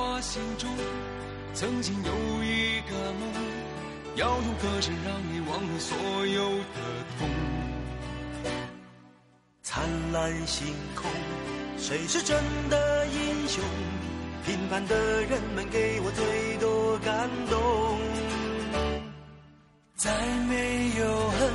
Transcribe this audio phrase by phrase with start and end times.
[0.00, 0.70] 我心中
[1.54, 2.12] 曾经有
[2.44, 3.28] 一个梦，
[4.14, 6.78] 要用歌声让你忘了所有的
[7.18, 7.28] 痛。
[9.60, 11.10] 灿烂星空，
[11.76, 12.40] 谁是真
[12.70, 13.60] 的英雄？
[14.46, 14.94] 平凡的
[15.24, 17.98] 人们给我最多感动。
[19.96, 20.12] 再
[20.48, 21.52] 没有恨，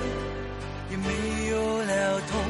[0.92, 2.42] 也没有了痛，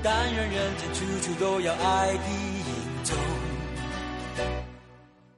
[0.00, 2.53] 但愿人间处处都有爱的。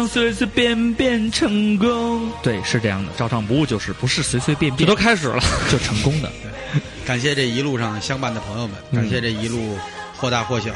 [0.00, 2.32] 能随随便便成功。
[2.42, 6.32] 对，是这样的，照常不误就是不是随随便便这便都开始了，就成功的。
[7.04, 9.76] 感谢这一路上相伴的朋友们，感谢这一路
[10.16, 10.70] 或大或小、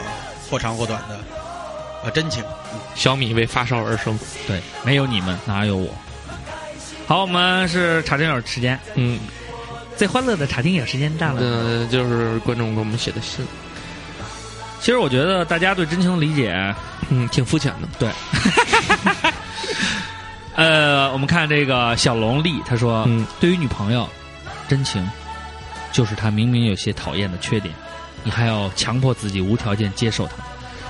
[0.51, 1.19] 或长或短的
[2.05, 2.45] 呃真情。
[2.95, 4.19] 小米为发烧而生。
[4.47, 5.95] 对，没有你们哪有我？
[7.06, 9.19] 好，我们是查听友时间，嗯，
[9.97, 11.41] 最欢乐的查听友时间到了。
[11.41, 13.47] 嗯，就是观众给我们写的信，
[14.81, 16.75] 其实我觉得大家对真情的理解，
[17.09, 17.89] 嗯，挺肤浅的。
[17.99, 18.11] 对。
[20.55, 24.09] 呃，我们看这个小龙丽，他说，嗯对于女朋友，
[24.69, 25.09] 真情
[25.93, 27.75] 就是她明明有些讨厌的缺点，
[28.23, 30.35] 你还要强迫自己无条件接受她。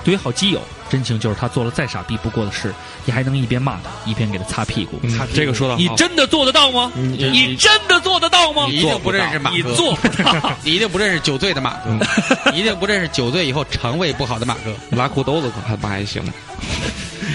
[0.03, 2.71] 对于好基友，真情就是他做了再傻逼不过的事，
[3.05, 4.99] 你还能一边骂他，一边给他擦屁股。
[5.01, 6.91] 嗯擦屁股这个说的你真的做得到吗？
[6.93, 8.67] 你你真的做得到吗？
[8.69, 10.53] 你一定不认识马你哥，做不到。
[10.61, 11.97] 你一定不认识酒醉的马哥，
[12.53, 14.75] 你一定不认识酒醉以后肠胃不好的马哥。
[14.95, 16.23] 拉裤兜子可还不还行？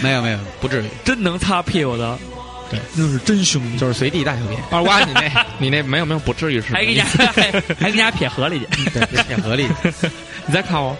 [0.02, 0.87] 没有没有，不至于。
[1.05, 2.19] 真能擦屁股的，
[2.70, 3.79] 对，那是真兄弟。
[3.79, 6.73] 就是随地大小便， 二瓜，你那，你那没有没有，不至于是。
[6.73, 7.43] 还给人家还
[7.79, 10.08] 还给人家撇河里去，对，撇河里去。
[10.47, 10.97] 你再看我，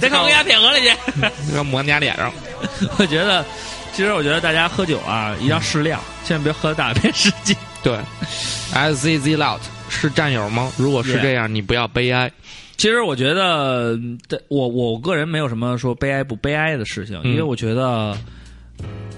[0.00, 1.56] 再看我给人家撇河里去。
[1.56, 2.32] 要抹你家脸上。
[2.98, 3.44] 我觉得，
[3.92, 7.54] 其实我觉得大家喝酒啊，一定要适量，千万别喝大别失禁。
[7.82, 7.96] 对
[8.72, 10.72] ，S Z Z Lout 是战友吗？
[10.76, 12.30] 如果是这样，你不要悲哀。
[12.76, 13.98] 其实我觉得，
[14.48, 18.16] 我我个人没有什么说悲哀不悲哀的事情，嗯因为我觉得，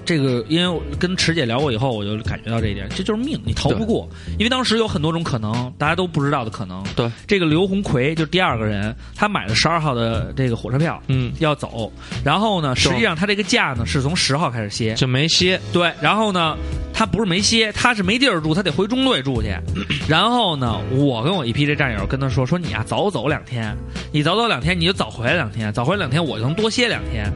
[0.05, 4.09] 这个，因为跟池姐聊过以后，我就感觉到这一点，这就是命，你逃不过。
[4.37, 6.83] 因为当时有很多种可能，大家都不知道的可能。
[6.95, 11.91] 对，这个刘红奎就是第二个人，他买了十二号的这个火车票，嗯，要走。
[12.23, 15.59] 然后呢，实际上他这个假呢是从十号开始歇，就没歇。
[15.71, 16.57] 对，然后呢，
[16.99, 19.55] 他不是没歇，他是没地儿住，他得回中队住去。
[20.05, 23.73] 然后呢，我跟我一批这战友跟他说说你啊，早走两天，
[24.11, 27.31] 你早走两天，你就早回来两天，早回来两天，我就能多歇两天。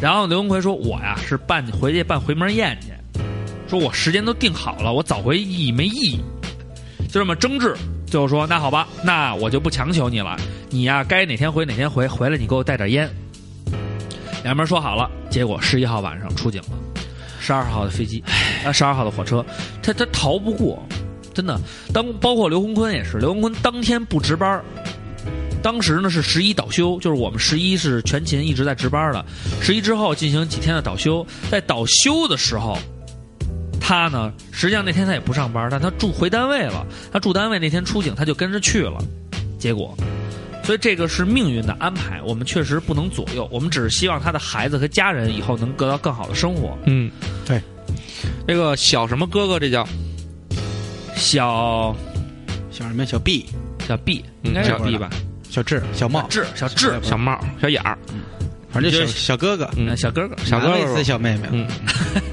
[0.00, 2.92] 然后刘文奎说：“我呀是办回去办回门宴去，
[3.68, 6.20] 说我时间都定好了，我早回意义没意义，
[7.08, 7.74] 就这么争执。
[8.06, 10.36] 最后说那好吧，那我就不强求你了，
[10.70, 13.10] 你呀该哪天回哪天回，回来你给我带点烟。
[14.44, 16.78] 两边说好了，结果十一号晚上出警了，
[17.44, 18.24] 十二号的飞机，
[18.64, 19.44] 啊十二号的火车，
[19.82, 20.82] 他他逃不过，
[21.34, 21.60] 真的。
[21.92, 24.62] 当包括刘洪坤也是，刘洪坤当天不值班。”
[25.62, 29.24] 当时呢是十一倒休，就是我们十一是全勤一直在值班的。
[29.62, 32.78] 十一之后进行几天的倒休，在倒休的时候，
[33.80, 36.86] 他呢实际上那天他也不上班，但他住回单位了。
[37.10, 39.02] 他住单位那天出警，他就跟着去了。
[39.58, 39.96] 结果，
[40.64, 43.46] 所以这个是命运的安排，我们确实不能左右。
[43.52, 46.76] 我们只是希望他的孩子和家人以后能得到更好的生活。
[46.86, 47.10] 嗯，
[47.46, 47.60] 对，
[48.48, 49.86] 那个小什么哥哥，这叫？
[51.14, 51.94] 小
[52.70, 53.04] 小什么？
[53.06, 53.46] 小 B、
[53.86, 55.10] 小 B，嗯应该是小 B 吧？
[55.48, 57.96] 小智、小茂，智小智，小帽、小眼儿，
[58.74, 61.64] 反正就是小哥哥，嗯小哥哥，小哥哥男卫斯，小妹妹，嗯，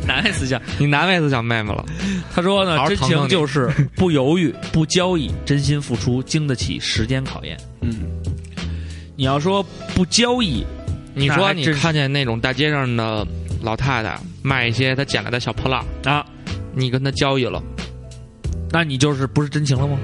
[0.08, 0.60] 难为死小。
[0.80, 1.86] 你难为死小妹妹了。
[2.34, 7.56] 他说呢真情就是 不犹豫、不交易，真心付出，经得起时间考验。
[7.82, 7.94] 嗯，
[9.16, 9.62] 你要说
[9.94, 10.66] 不交易，
[11.14, 13.26] 你说你看见那种大街上的
[13.62, 16.26] 老太太卖一些她捡来的小破烂啊，
[16.74, 17.62] 你跟她交易了，
[18.72, 20.00] 那你就是不是真情了吗？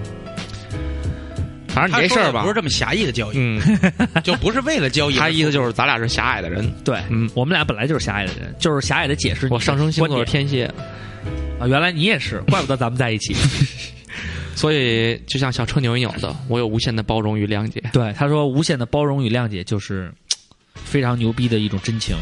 [1.77, 3.61] 反正你这事儿吧不是，这么狭义的交易，嗯，
[4.23, 5.15] 就不是为了交易。
[5.15, 6.67] 他意思就是咱俩是狭隘的人。
[6.83, 10.65] 对，嗯，我们俩本来就是狭隘的人，就是狭隘的解释我上升星座是天蝎，
[11.59, 13.35] 啊，原来你也是，怪不得咱们在一起。
[14.55, 17.83] 所以就像小车扭一扭的，我有无限的包容与谅解。
[17.93, 20.11] 对，他说无限的包容与谅解就是
[20.73, 22.17] 非常牛逼的一种真情。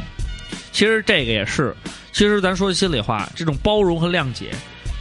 [0.73, 1.73] 其实这个也是，
[2.11, 4.47] 其实咱说心里话，这种包容和谅解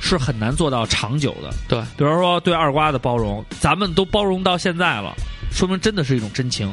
[0.05, 1.51] 是很难做到长久的。
[1.67, 5.15] 对，比如说对二瓜的包容，咱们都包容到现在了，
[5.51, 6.71] 说明真的是一种真情。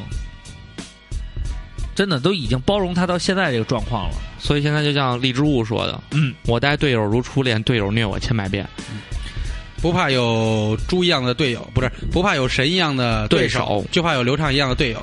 [1.96, 4.16] 真的都已经包容他到现在这个状况了。
[4.40, 8.68] 所以现在就像荔枝物说的，嗯，我待队友如初恋，队友虐我千百遍。
[9.82, 15.02] 不怕有猪一样的队友，不是不怕有神一样的对对手就怕有刘畅一样的队友。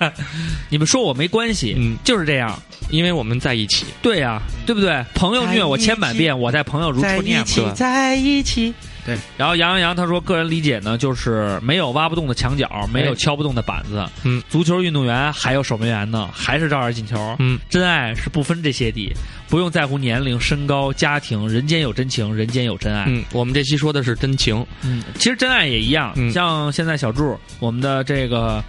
[0.68, 2.60] 你们说我没关系，嗯，就是这样。
[2.90, 3.86] 因为我们在一起。
[4.02, 5.04] 对呀、对不对？
[5.14, 8.72] 朋友虐我千百遍，我待朋友如初恋一起在一起。
[9.06, 14.06] 对然后杨洋洋他说，个人理解呢，就是没有挖不动的墙角，没有敲不动的板子。
[14.22, 17.34] 嗯，足球运动员还有守门员呢，还是照样进球。
[17.38, 19.10] 嗯，真爱是不分这些的，
[19.48, 23.06] 不用在乎年龄、身高、家庭，人间有真情，人间有真爱。
[23.08, 24.62] 嗯，我们这期说的是真情。
[24.82, 28.62] 嗯，其实真爱也一样，嗯像现在小柱，我们的这个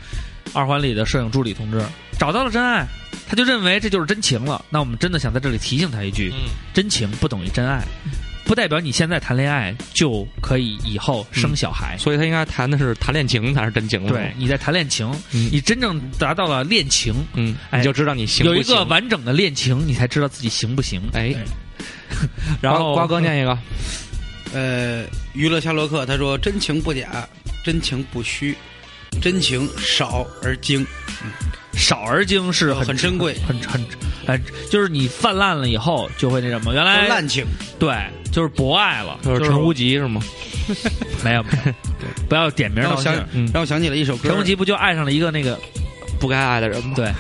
[0.54, 1.82] 二环里的摄影助理同志
[2.18, 2.88] 找到了真爱，
[3.30, 4.66] 他就认为这就是真情了。
[4.72, 7.84] 那我们真的想在这里提醒他一句：嗯，真情不等于真爱，
[8.44, 11.96] 不代表你现在谈恋爱就可以以后生小孩。
[12.00, 14.08] 所以他应该谈的是谈恋情才是真情。
[14.08, 18.56] 对，，你在谈恋情，嗯你真正达到了恋情，嗯，哎你就知道你行不行。
[18.56, 21.00] 有一个完整的恋情，你才知道自己行不行。
[21.14, 21.36] 哎，
[22.60, 23.56] 然后瓜瓜哥念一个，
[24.52, 27.30] 呃，娱乐夏洛克他说：“真情不假，
[27.64, 28.58] 真情不虚，
[29.22, 30.86] 真情少而精。
[31.74, 33.82] 少而精是很很珍贵很很
[34.28, 34.38] 哎，
[34.70, 36.74] 就是你泛滥了以后就会那什么。
[36.74, 37.46] 原来滥情，
[37.80, 37.96] 对，
[38.34, 40.22] 就是博爱了，就是陈无极是吗？
[41.24, 41.74] 没有没有，
[42.28, 43.16] 不要点名让我想
[43.54, 45.58] 让我想起了一首歌陈，无极不就爱上了一个那个
[46.20, 46.96] 不该爱的人吗？
[46.98, 47.14] 对，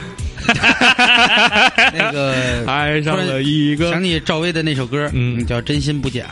[1.93, 6.25] 那个爱上了一个想起赵薇的那首歌，嗯叫《真心不假》。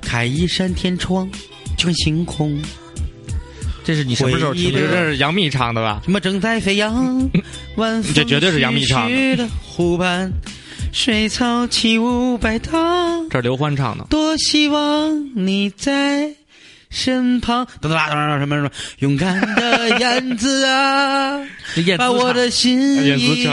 [0.00, 1.28] 开一扇天窗，
[1.76, 2.62] 就看星空，
[3.86, 4.96] 这是你什么时候听这回忆的的？
[4.96, 6.00] 这是杨幂唱的吧？
[6.04, 7.30] 什么正在飞扬，
[7.76, 10.32] 晚 风这绝对是杨幂唱的湖畔，
[10.92, 14.04] 水草起舞摆荡，这是刘欢唱的。
[14.10, 16.28] 多希望你在
[16.90, 17.64] 身旁。
[17.80, 21.38] 等等啦，等等什么什么，勇敢的燕子啊，
[21.96, 23.48] 把我的心意，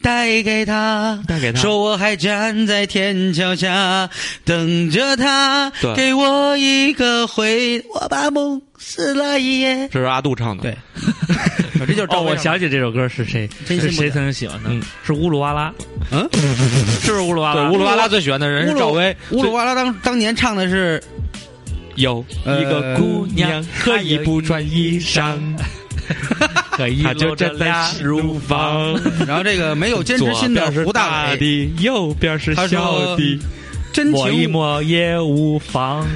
[0.00, 4.08] 带给他，带给他说我还站在天桥下
[4.46, 9.88] 等着他，给我一个回，我把梦撕了一夜。
[9.88, 10.62] 这是阿杜唱的。
[10.64, 10.76] 对，
[11.86, 13.48] 这就是哦，我想起这首歌是谁？
[13.64, 14.82] 真心不谁曾经喜欢的嗯？
[15.04, 15.72] 是乌鲁哇拉，
[16.10, 16.28] 嗯，
[17.00, 17.70] 是不是乌鲁哇对，拉？
[17.70, 19.16] 乌鲁哇拉最喜欢的人是赵薇。
[19.30, 21.02] 乌鲁哇拉当当年唱的是
[21.94, 25.36] 有呃一个姑娘可以不穿衣裳，
[26.72, 33.38] 可一他就站在俩乳房，然后这个没有坚持心的胡大伟，的，右边是他说的
[33.92, 36.06] 真摸一情摸也无妨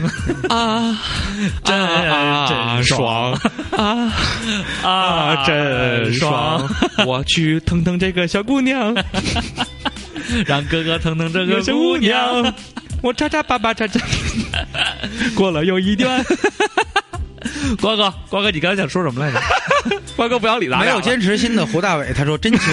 [0.49, 0.99] 啊，
[1.62, 3.33] 真啊真爽
[3.76, 4.12] 啊
[4.83, 6.68] 啊，真爽！
[7.06, 8.95] 我去疼疼这个小姑娘，
[10.47, 11.97] 让哥哥疼疼这个小姑。
[11.99, 12.54] 娘，
[13.02, 14.00] 我叉叉爸爸叉叉，
[15.35, 16.25] 过了又一段。
[17.80, 19.40] 瓜哥，瓜哥，你刚才想说什么来着？
[20.16, 22.73] 瓜哥不要理他，没有坚持心的胡大伟，他说：“真情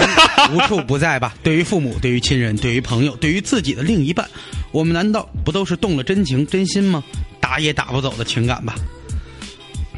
[0.52, 1.34] 无处不在吧？
[1.42, 4.26] 对于父母，对于亲人，对于朋友，对于自己的另一半，
[4.72, 7.04] 我们难道不都是动了真情真心吗？
[7.40, 8.74] 打也打不走的情感吧？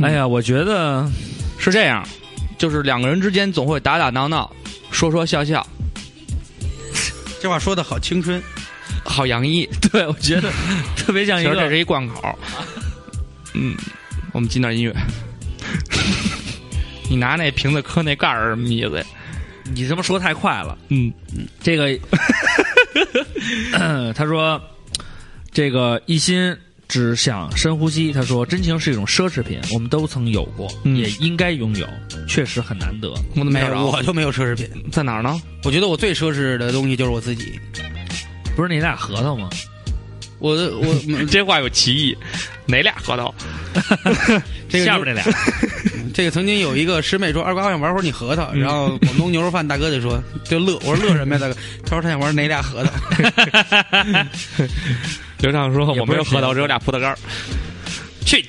[0.02, 1.08] 哎呀，我觉得
[1.56, 2.06] 是这样，
[2.58, 4.52] 就是两个人之间总会打打闹闹，
[4.90, 5.64] 说说笑笑，
[7.40, 8.42] 这话说的好青春。
[9.04, 9.68] 好洋溢。
[9.92, 10.50] 对，我觉得
[10.96, 12.36] 特别像一个其实这是一贯口。
[13.54, 13.76] 嗯，
[14.32, 14.92] 我们进段音乐。
[17.08, 19.04] 你拿那瓶子磕那盖儿什么意思呀？
[19.75, 20.78] 你这么说太快了。
[20.88, 21.12] 嗯，
[21.60, 21.98] 这个，
[24.14, 24.60] 他说，
[25.52, 28.12] 这个一心只想深呼吸。
[28.12, 31.88] 他说，真情是一种奢侈品，我们都曾有过，嗯也应该拥有，
[32.28, 33.12] 确实很难得。
[33.34, 34.68] 没有我就没有奢侈品。
[34.92, 35.40] 在哪儿呢？
[35.64, 37.58] 我觉得我最奢侈的东西就是我自己。
[38.54, 39.50] 不是你俩核桃吗？
[40.38, 40.94] 我我
[41.30, 42.16] 这话有歧义，
[42.66, 43.34] 哪俩核桃？
[44.68, 45.24] 这个下边那俩，
[46.12, 51.54] 这个曾经有一个师妹说：“二瓜，我想玩会儿你核桃。”然后广东牛肉饭大哥就说：“就乐。”我说：“乐什么呀，大哥？”
[51.86, 52.90] 他说：“他想玩哪俩核桃。
[55.38, 57.18] 刘畅说：“也不是我没有核桃，只有俩葡萄干儿。
[58.24, 58.44] 去，”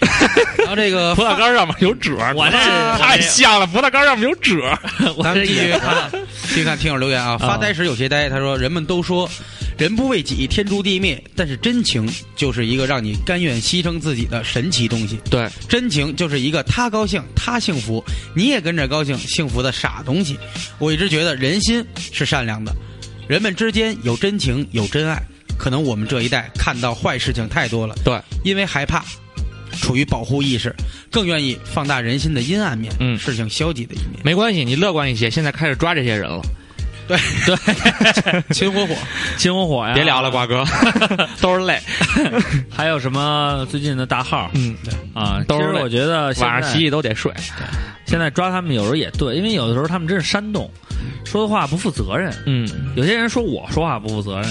[0.58, 2.58] 然后这个葡萄干上面有褶儿，我这
[2.98, 4.76] 太像了，葡萄干上面有褶
[5.22, 6.10] 咱们继续看，
[6.48, 7.38] 继续看听友留言啊。
[7.38, 9.30] 发呆时有些呆，他说：“人们都说
[9.78, 15.20] 人不为己，天诛地灭，但是真情就是一个让你甘愿牺牲自己的神奇东西。
[15.30, 18.04] 对，真情就是一个他高兴，他幸福，
[18.36, 20.38] 你也跟着高兴幸福的傻东西。
[20.80, 22.76] 我一直觉得人心是善良的，
[23.28, 25.22] 人们之间有真情，有真爱。
[25.60, 29.04] 可能我们这一代看到坏事情太多了，对，因为害怕，
[29.82, 30.72] 处于保护意识，
[31.12, 34.22] 更愿意放大人心的阴暗面，嗯事情消极的一面。
[34.24, 35.32] 没关系，你乐观一些。
[35.32, 36.42] 现在开始抓这些人了，
[37.08, 38.94] 对对， 秦 火火，
[39.38, 40.64] 秦火火呀，别聊了，瓜哥，
[41.42, 41.80] 都是泪。
[42.70, 45.42] 还有什么最近的大号嗯，对啊？
[45.48, 47.32] 都是累其实我觉得晚上洗洗都得睡。
[48.06, 50.70] 现在抓他们有时候也对，因为有的时候他们真是煽动，
[51.26, 52.34] 说的话不负责任。
[52.46, 54.50] 嗯，有些人说我说话不负责任，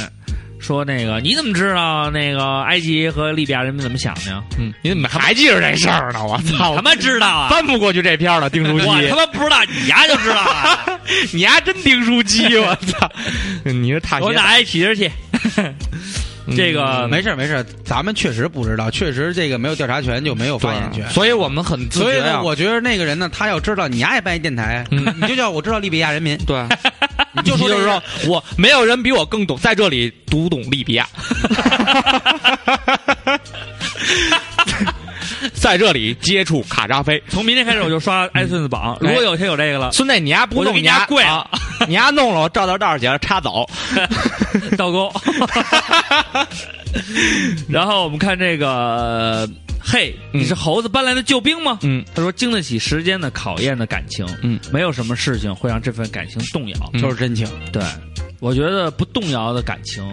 [0.67, 4.43] 说那个你怎么知道那个埃及和利比亚人民怎么想的呀？
[4.59, 6.25] 嗯，你怎么还记着这事儿呢？
[6.27, 6.75] 我操！
[6.75, 7.49] 他妈知道啊！
[7.49, 11.01] 翻不过去这篇了，丁书记，我他妈不知道，你丫就知道了。
[11.33, 13.09] 你丫真丁书记，我操！
[13.63, 15.09] 你是踏鞋我哪一体制器？
[16.57, 21.09] 这个没事没事，咱们确实不知道，确实这个没有调查权就没有发言权。
[21.11, 22.43] 所以我们很自所以呢。
[22.43, 26.57] 我觉得那个人呢，他要知道你丫也办一电台，嗯你就叫我知道利比亚人民，对，
[27.37, 31.07] 你 就说这个就是说我没有人比我更懂，在这里读懂利比亚，
[35.55, 37.23] 在这里接触卡扎菲。
[37.29, 41.49] 从明天开始我就刷艾孙子榜，如果有一天有这个了，孙子，你丫不弄，你丫跪啊
[41.87, 43.69] 你丫弄了，我照道道写着插走。
[44.79, 45.13] 倒钩。
[47.69, 49.49] 然后我们看这个，
[49.89, 51.79] 嘿，你是猴子搬来的救兵吗？
[51.83, 56.91] 嗯，他说经得起时间的考验的感情，嗯，没有什么事情会让这份感情动摇。
[56.93, 57.47] 嗯就是真情。
[57.73, 57.81] 对，
[58.47, 60.05] 我觉得不动摇的感情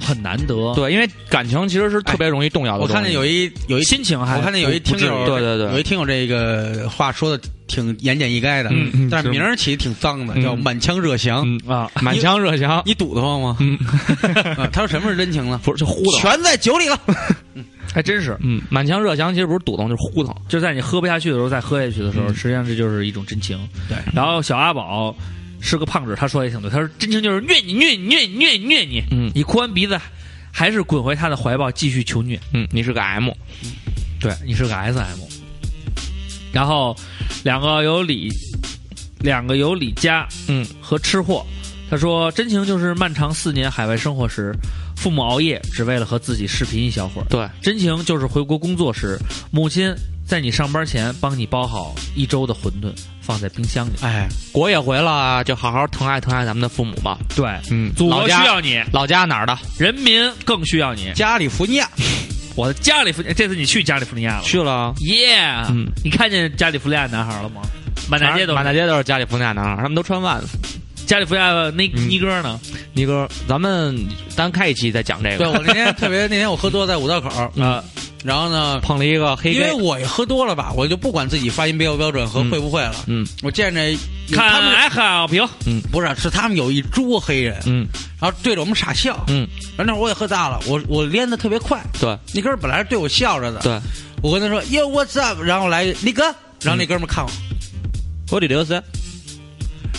[0.00, 2.82] 很难得。，对，因为感情其实是特别容易动摇的。
[2.82, 11.42] 我看见有一有一心情还我看见有一听友，对对对有一听友这个话说的挺言简意赅的，嗯嗯但是是名儿起的挺脏的，嗯叫满腔热翔。
[11.46, 13.56] 嗯啊，满腔热翔，你堵得慌吗？
[13.60, 13.78] 嗯，
[14.58, 15.60] 啊他说什么是真情呢？
[15.64, 16.20] 不是就呼腾。
[16.20, 16.98] 全在酒里了。
[17.94, 20.34] 还真是，嗯，满腔热翔其实不是堵腾，就是呼腾。
[20.48, 23.58] 就在你喝不下去的时候再喝下去的时候，实际上这就是一种真情。
[23.88, 25.16] 对，然后小阿宝
[25.60, 29.98] 是个胖子，他说也挺对，他说真情就是虐你虐你虐你虐你虐你，嗯你哭完鼻子
[30.52, 32.40] 还是滚回他的怀抱继续求虐。
[32.52, 33.30] 嗯，你是个 M。
[34.18, 35.20] 对你是个 SM。
[36.52, 36.96] 然后
[37.44, 38.30] 两个有李，
[39.20, 41.44] 两个有李佳，嗯，和吃货。
[41.88, 44.52] 他说：“真情就是漫长四年海外生活时，
[44.96, 49.16] 父母熬夜只为了和自己视频一小会儿；对，真情就是回国工作时，
[49.52, 49.94] 母亲
[50.26, 53.92] 在你上班前帮你包好一周的馄饨，放在冰箱里。
[54.02, 57.16] 哎，国也回了，就好好疼爱疼爱咱们的父母吧。
[57.36, 59.56] 对，嗯，祖国需要你，老家哪儿的？
[59.78, 61.12] 人民更需要你。
[61.14, 61.88] 加利福尼亚，
[62.56, 64.42] 我的加利福，这次你去加利福尼亚了？
[64.42, 65.38] 去了，耶！
[65.68, 67.62] 嗯你看见加利福尼亚男孩了吗？
[68.08, 70.48] 满大街都是满大街都是加利福尼亚男孩，他们都穿袜子。
[71.06, 72.58] 加利福尼亚的那嗯尼哥呢？
[72.92, 73.96] 尼哥，咱们
[74.34, 75.38] 单开一期再讲这个。
[75.38, 77.28] 对我那天特别，那天我喝多在五道口，
[77.62, 77.82] 啊，
[78.26, 82.96] 然后呢，碰了一个黑因为我也喝多了吧，我就不管自己发音标不标准和嗯会不会了。
[83.06, 83.80] 嗯我见着
[84.34, 85.46] 他们来好评，
[85.92, 87.86] 不是是他们有一桌黑人，嗯。
[88.20, 89.24] 然后对着我们傻笑。
[89.28, 92.18] 嗯，然后那会儿我也喝大了，我我练的特别快，对。
[92.34, 93.78] 那哥们儿本来是对我笑着的，对，
[94.22, 96.22] 我跟他说 Yo what's up，然后来那个，
[96.62, 97.30] 然后那哥们儿看我，
[98.32, 98.72] 我得六十，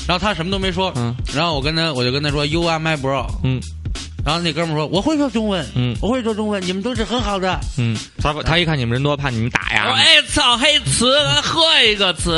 [0.06, 1.16] 然后他什么都没说，嗯。
[1.34, 3.62] 然后我跟他我就跟他说 You are my bro，嗯
[4.28, 9.94] 然后那哥们说我会说中文，嗯我会说中文，你们都是很好的，嗯，他他一看你们人多，怕你们打我呀。
[9.96, 12.38] 哎操，黑词，咱喝一个词，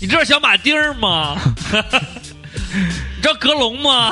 [0.00, 1.38] 你知道小马丁儿吗？
[2.74, 4.10] 你知道格隆吗？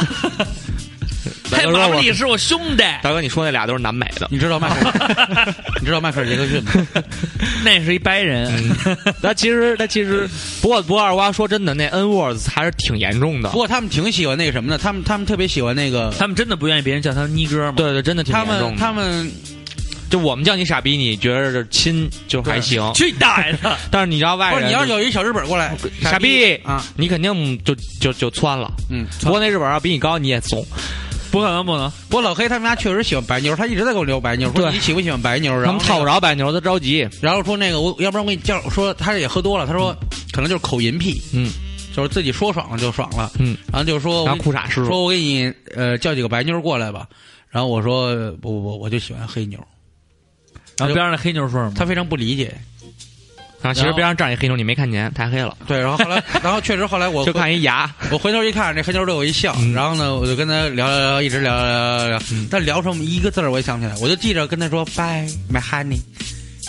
[1.52, 4.28] 嘿，马布里是我兄弟，大哥，你说那俩都是南美的。
[4.30, 6.72] 你知道迈克尔， 你知道迈克尔杰克逊吗？
[7.64, 8.50] 那是一白人。
[9.20, 10.28] 那其实，那其实，
[10.62, 13.56] 不过不过二瓜说真的，那 N words 还是挺严重的不。
[13.56, 17.74] 过他们挺喜欢那个什么的，他们他们特别喜欢那个，他们真的不愿意别人叫他尼哥吗？
[17.76, 18.66] 对对，真的挺他严重的。
[18.68, 19.30] 们他们
[20.08, 22.92] 就我们叫你傻逼，你觉得亲就还行。
[22.94, 23.76] 去大爷的！
[23.90, 28.70] 但是你知道外不是人，你要是有一小日本过来，傻逼啊，你肯定就就就窜了。
[28.88, 30.64] 嗯，不过那日本要比你高，你也怂。
[31.30, 31.90] 不可能，不能。
[32.08, 35.52] 不过老黑他们家确实喜欢白妞，他一直在跟我聊白妞，说对你喜不喜欢白妞？
[35.52, 37.08] 然后他们套不着，白妞，他着急。
[37.20, 39.94] 然后说那个我要不然我给你叫，说他也喝多了，他说
[40.32, 41.50] 可能就是口淫癖，嗯
[41.94, 44.86] 就是自己说爽了就爽了，嗯，然后就说然后裤衩湿了。
[44.86, 47.08] 说我给你呃叫几个白妞过来吧，
[47.48, 49.58] 然后我说不不不，我就喜欢黑妞，
[50.78, 51.74] 然后边上那黑妞说什么？
[51.76, 52.54] 他非常不理解，
[53.62, 57.92] 然后其实边上站一黑妞，你没看见，太黑了，对，然后后来 然后确实后来我就看一牙。
[58.10, 66.00] 我回头一看，这黑妞对我一笑，嗯然后呢，我就跟他聊聊聊，一直聊聊聊聊但聊什么一个字儿我也想不起来，我就记着跟他说 bye my honey，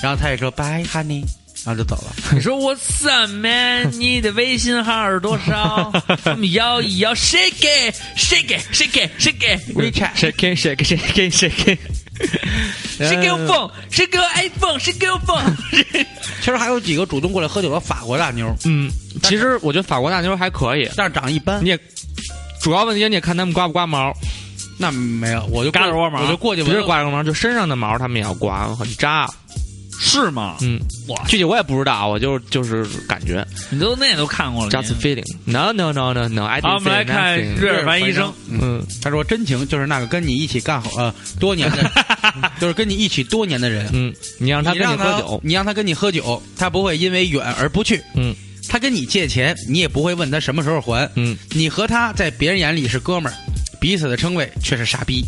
[0.03, 1.23] 然后他也说 bye honey，
[1.63, 2.13] 然后就走了。
[2.33, 3.83] 你说我怎么？
[3.93, 5.91] 你的微信号是多少？
[6.25, 9.61] 我们摇一摇，shake it，shake it，shake it，shake it。
[9.73, 11.77] WeChat，谁给谁给
[12.97, 13.69] 谁给我凤？
[13.89, 14.79] 谁给我 iPhone？
[14.79, 15.37] 谁给我凤？
[16.39, 18.89] 其实还有几个主动过来喝酒的法国大妞，嗯，
[19.23, 21.69] 其实我觉得法国大妞还可以，但是长得一般你。
[21.69, 21.79] 也
[22.61, 24.13] 主要问题你也看他们刮不刮毛，
[24.77, 26.85] 那没有，我就过嘎着窝毛我就过去不是闻。
[26.85, 29.27] 刮个毛，就身上的毛他们也要刮，很扎。
[30.03, 30.57] 是吗？
[30.61, 34.71] 嗯，哇，具体我也不知道，我就就是感觉你都那都看过了。
[34.71, 35.23] just feeling。
[35.45, 37.37] No no no no no，I 好，我们来看。
[37.39, 38.33] 日耳曼医生。
[38.49, 41.91] 嗯，他说真情就是那个跟你一起干好呃多年的，
[42.59, 43.87] 就是跟你一起多年的人。
[43.93, 48.01] 嗯，你让他跟你喝酒，你让他跟你喝酒，他不会因为远而不去。
[48.15, 48.35] 嗯
[48.69, 51.09] 他跟你借钱，你也不会问他什么时候还。
[51.15, 53.35] 嗯，你和他在别人眼里是哥们儿，
[53.79, 55.23] 彼此的称谓却是傻逼。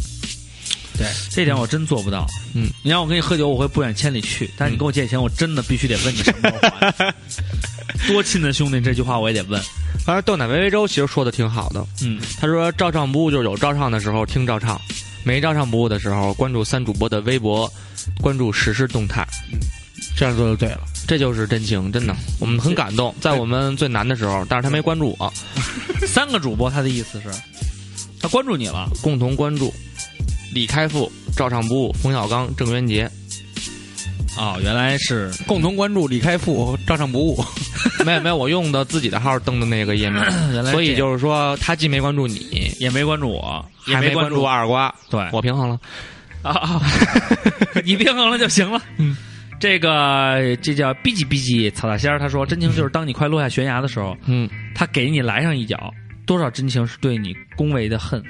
[0.97, 2.25] 对，这点我真做不到。
[2.53, 4.49] 嗯，你让我跟你喝酒，我会不远千里去。
[4.57, 7.15] 但是你跟我借钱，我真的必须得问你什么时候还。
[8.07, 9.61] 多亲的兄弟，这句话我也得问。
[10.05, 14.79] 反正豆奶微微粥其实说的挺好的，嗯，他说照唱不误就是有照唱的时候听照唱，
[15.23, 17.71] 没照唱不误的时候关注三主播的微博，
[18.21, 19.59] 关注实时动态，嗯
[20.15, 20.81] 这样做就对了。
[21.07, 23.13] 这就是真情，真的，我们很感动。
[23.19, 25.33] 在我们最难的时候，但是他没关注我，
[26.05, 27.29] 三个主播，他的意思是，
[28.19, 28.89] 他关注你了。
[29.01, 29.73] 共同关注
[30.53, 33.09] 李开复、照唱不误、冯小刚、郑渊洁，
[34.37, 37.43] 哦，原来是共同关注李开复，照唱不误。
[38.05, 40.21] 没有没有，我用的自己的号登的那个页面，
[40.53, 45.79] 原来所以就是说他既没关注你，也没关注我，也没关注二瓜，对，我平衡了。
[46.41, 46.81] 啊啊，
[47.85, 48.81] 你平衡了就行了。
[48.97, 49.15] 嗯，
[49.59, 55.93] 这个这叫逼唧逼唧草大仙儿，他说真情就是当你快落下悬崖的时候，嗯，他给你来上一脚，
[56.25, 58.21] 多少真情是对你恭维的恨，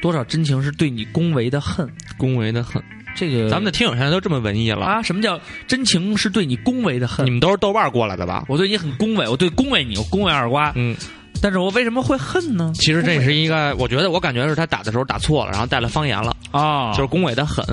[0.00, 1.88] 多少真情是对你恭维的恨。
[2.16, 2.82] 恭维的恨。
[3.16, 7.30] 这个咱们的听友现在都这么文艺了，啊，什么叫真情是对你恭维的恨你？
[7.30, 8.44] 们都是豆瓣过来的吧？
[8.48, 10.96] 我对你很恭维，我对恭维你，我恭维二瓜，嗯，
[11.42, 12.70] 但是我为什么会恨呢？
[12.76, 17.64] 其实这是一个，我觉得我感觉是他打的时候打错了，然后带了方言了，啊，就是恭维的很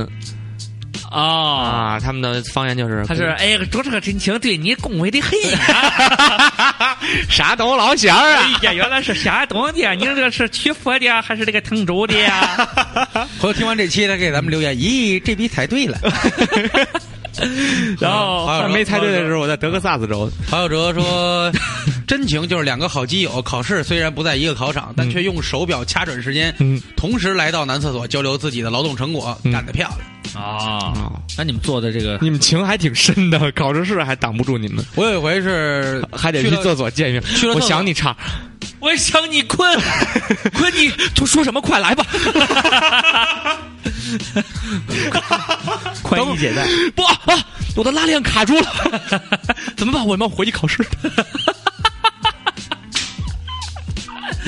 [1.09, 1.97] 啊。
[1.97, 6.97] 啊，他们的方言就是他是哎呀，多少个真情对你恭维的很呀！
[7.29, 8.39] 啥懂老乡啊？
[8.61, 12.67] 哎呀，原来是山东的，你这个是曲阜的还是这个滕州的呀？
[13.39, 15.97] 回头听完这期，他给咱们留言，咦，这逼猜对了。
[17.99, 20.29] 然后还有他没猜对的时候，我在德克萨斯州。
[20.49, 21.51] 郝有哲说
[22.07, 29.99] ：“真情就是两个好基友，考试虽然不在一个考场，但却用手表掐准时间，嗯同时来到男厕所交流自己的劳动成果，嗯干得漂亮。
[30.33, 37.21] 啊，啊，那你们做的这个你们情还挺深的，考试室还挡不住你们，我有一回是还得去厕所见面。
[37.53, 38.15] 我想你唱，
[38.79, 39.77] 我想你困，
[40.55, 41.59] 困你就说什么？
[41.61, 42.05] 快来吧！
[46.01, 46.65] 宽衣解带，
[46.95, 47.19] 不啊，
[47.75, 48.71] 我的拉链卡住了，
[49.75, 50.05] 怎么办？
[50.05, 50.85] 我们要回去考试。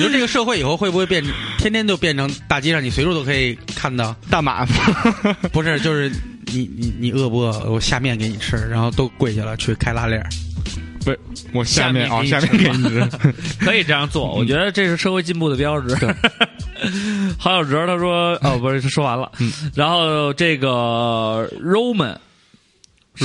[0.00, 1.22] 你说这个社会以后会不会变，
[1.58, 4.16] 天天就变成大街上你随处都可以看到？
[4.30, 4.64] 大马，
[5.52, 6.10] 不是，就是
[6.46, 7.70] 你你你饿不饿？
[7.70, 10.28] 我下面给你吃，然后都跪下了去开拉链儿。
[11.04, 11.18] 不是
[11.52, 13.08] 我下面啊，下面给你吃。
[13.60, 15.94] 可以这样做，我觉得这是社会进步的标志。
[17.38, 19.30] 郝小哲他说：“哦，不是，说完了。
[19.74, 22.16] 然后这个 Roman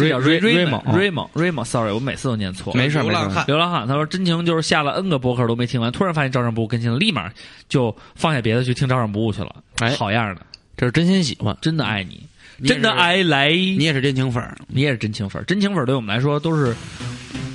[0.01, 2.73] 是叫 Ray- Ray- Raymond Raymond Raymond Sorry，我每次都念错。
[2.73, 7.31] 没事没事流浪汉流浪汉他说：“真情就是下了 N 个博客都没听完，突然发现照常不误更新了，立马
[7.67, 9.55] 就放下别的去听照常不误去了。
[9.79, 10.41] 哎好样的，
[10.77, 11.55] 这是真心喜欢。
[11.61, 12.23] 真的爱你，
[12.67, 13.49] 真的爱来。
[13.49, 16.75] 你也是真情粉，你也是真情粉，真情粉对我们来说都是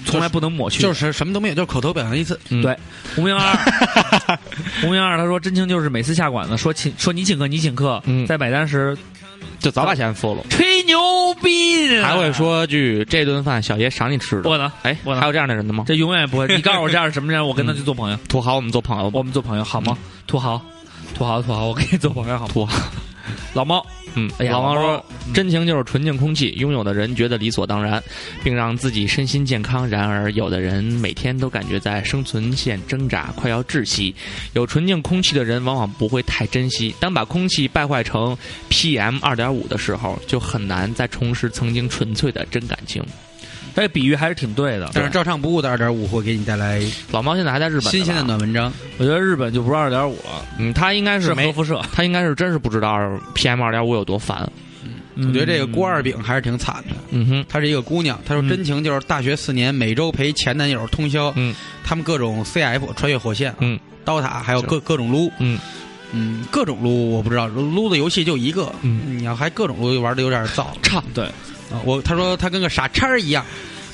[0.04, 0.82] 从来不能抹去。
[0.82, 2.38] 就是什么都没有，就是口头表扬一次。
[2.50, 2.76] 嗯对，
[3.14, 3.56] 胡明二，
[4.82, 8.96] 胡明二他说真情就是每次下馆子说请说你请客你请客，嗯在买单时
[9.60, 10.98] 就早把钱付了，吹牛
[11.42, 14.48] 逼，还会说句这顿饭小爷赏你吃的。
[14.48, 15.84] 我呢，哎，我呢还有这样的人的吗？
[15.86, 16.46] 这永远不会。
[16.56, 19.10] 你告诉我这样是什么人，我跟他去做朋友，土豪，我们做朋友。
[19.12, 19.96] 我们做朋友好吗？
[20.26, 20.60] 土豪，
[21.14, 22.52] 土豪，土豪，我跟你做朋友好吗？
[22.54, 22.74] 土豪，
[23.54, 28.02] 老猫，嗯，哎呀老猫说猫，真情就是纯净空气，拥有的人觉得理所当然，
[28.42, 29.88] 并让自己身心健康。
[29.88, 34.14] 然而，有的人每天都感觉在生存线挣扎，快要窒息。
[34.52, 38.36] 有纯净空气的人往往不会太珍惜，当把空气败坏成
[38.68, 43.04] PM 二点五的时候，就很难再重拾曾经纯粹的真感情。
[43.74, 44.90] 这个比喻还是挺对的。
[44.92, 48.22] 但是照唱不误的二点五会给你带来老猫现在还在日本，新鲜的。
[48.22, 48.72] 暖文章。
[48.98, 51.80] 我觉得日本就不是二点五了，嗯，他应该是没核辐射。
[51.92, 52.96] 他应该是真是不知道
[53.34, 54.50] PM 二点五有多烦。
[55.16, 56.96] 我觉得这个郭二饼还是挺惨的。
[57.10, 61.54] 嗯哼，她是一个姑娘，她说嗯真情就是大学四年每周陪前男友通宵，嗯
[61.84, 65.58] 他们各种 CF 穿越火线，嗯，刀塔还有各各种撸，嗯
[66.12, 70.66] 嗯，各种撸我不知道，撸的游戏就一个，嗯，你要还各种撸玩的有点燥。
[70.80, 71.32] 差对，啊
[71.84, 73.44] 我他说他跟个傻叉儿一样，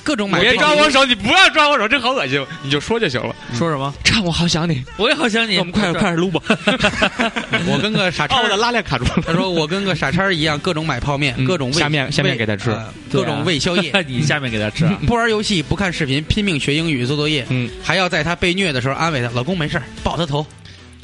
[0.02, 3.34] 各种买别抓我手，你不要抓我手，这好恶心，你就说就行了。
[3.54, 3.92] 说什么？
[4.04, 5.58] 唱，我好想你，我也好想你。
[5.58, 6.40] 我们快快点撸吧。
[7.66, 9.22] 我跟个傻叉我的拉链卡住了。
[9.26, 12.76] 他说我跟个傻叉儿一样，各种买泡面，嗯各种喂下面下面给他吃
[13.12, 14.98] 各种喂宵夜， 你下面给他吃啊。
[15.06, 20.46] 不玩游戏，不看视频，拼命学英语做作业，嗯，还要在他被虐的时候安慰他，老公没事儿抱他头。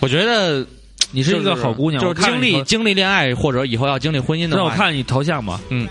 [0.01, 0.67] 我觉得
[1.13, 5.61] 你是一个好姑娘，就是经历经历恋爱或者以后要经历婚姻的话，让我看你头像吧。
[5.71, 5.87] 嗯，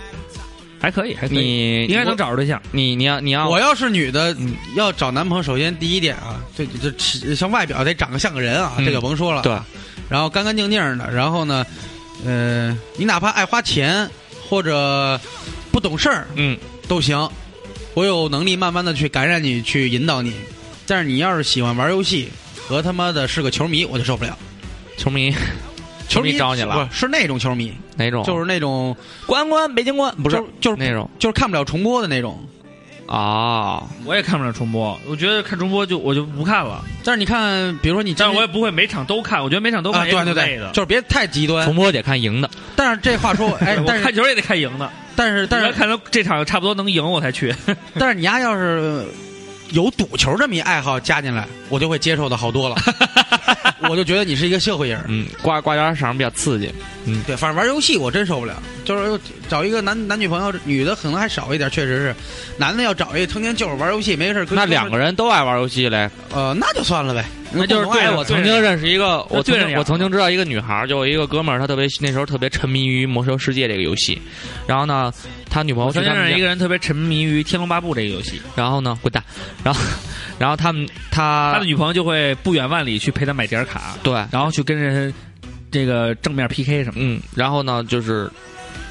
[0.81, 2.59] 还可以，还可以，你应该能找着对象。
[2.71, 4.35] 你你要你要我要是女的，
[4.75, 9.43] 要找男朋友，首先第一点啊，这这这像外表得长得像个人啊，嗯这个甭说了。
[9.43, 9.55] 对，
[10.09, 11.63] 然后干干净净的，然后呢，
[12.25, 14.09] 呃，你哪怕爱花钱
[14.49, 15.21] 或者
[15.71, 17.29] 不懂事儿嗯都行，
[17.93, 20.33] 我有能力慢慢的去感染你，去引导你。
[20.87, 24.37] 但是你要是喜欢玩游戏和他妈的是个球迷，我就受不了。
[24.97, 25.33] 球迷
[26.11, 28.23] 球迷找你了，不是那种球迷，哪种？
[28.23, 28.95] 就是那种
[29.25, 32.37] 关关北京关，不是就是那种就是看不了重播的那种。
[33.07, 33.83] 啊。
[34.05, 36.83] 我也看不了重播，我觉得看重播就我就不看了。
[37.03, 40.71] 但是你看，比如说你，但是我也不会每场都看，我觉得每场都啊，看也对对对。
[40.73, 41.75] 就是别太极端重。
[41.75, 47.53] 播得看赢的，但是这话说， 哎，我但是看球也得看赢的，但是但是要看到这场差不多能赢我才去。
[47.97, 49.05] 但是你丫要是
[49.71, 52.75] 有赌球这么一爱好加进来，我就会接受的好多了。
[53.89, 55.03] 我就觉得你是一个社会人。
[55.07, 56.71] 嗯，挂挂点赏比较刺激。
[57.05, 57.23] 嗯。
[57.25, 59.19] 对，反正玩游戏我真受不了，就是
[59.49, 62.15] 找一个男男女朋友，女的可能还少一点，确实是，
[62.57, 66.09] 男的要找一个成天就是玩游戏，没事儿那两个人都爱玩游戏嘞。
[66.31, 74.21] 呃，那就算了呗，那就是共同爱好哎，我曾经认识一个，我曾经我曾经知道一个女孩，就有一个哥们儿，他特别那时候特别沉迷于《魔兽世界》这个游戏，
[74.67, 75.11] 然后呢，
[75.49, 79.23] 他女朋友曾经认识一个人特别沉迷于《天龙八部》这个游戏，然后呢，滚蛋，
[79.63, 79.81] 然后
[80.39, 85.13] 然后他们他他的女朋友就会不远万里去陪他买点卡，对，然后去跟人
[85.69, 87.05] 这个正面 PK 什么的。
[87.05, 88.29] 嗯，然后呢，就是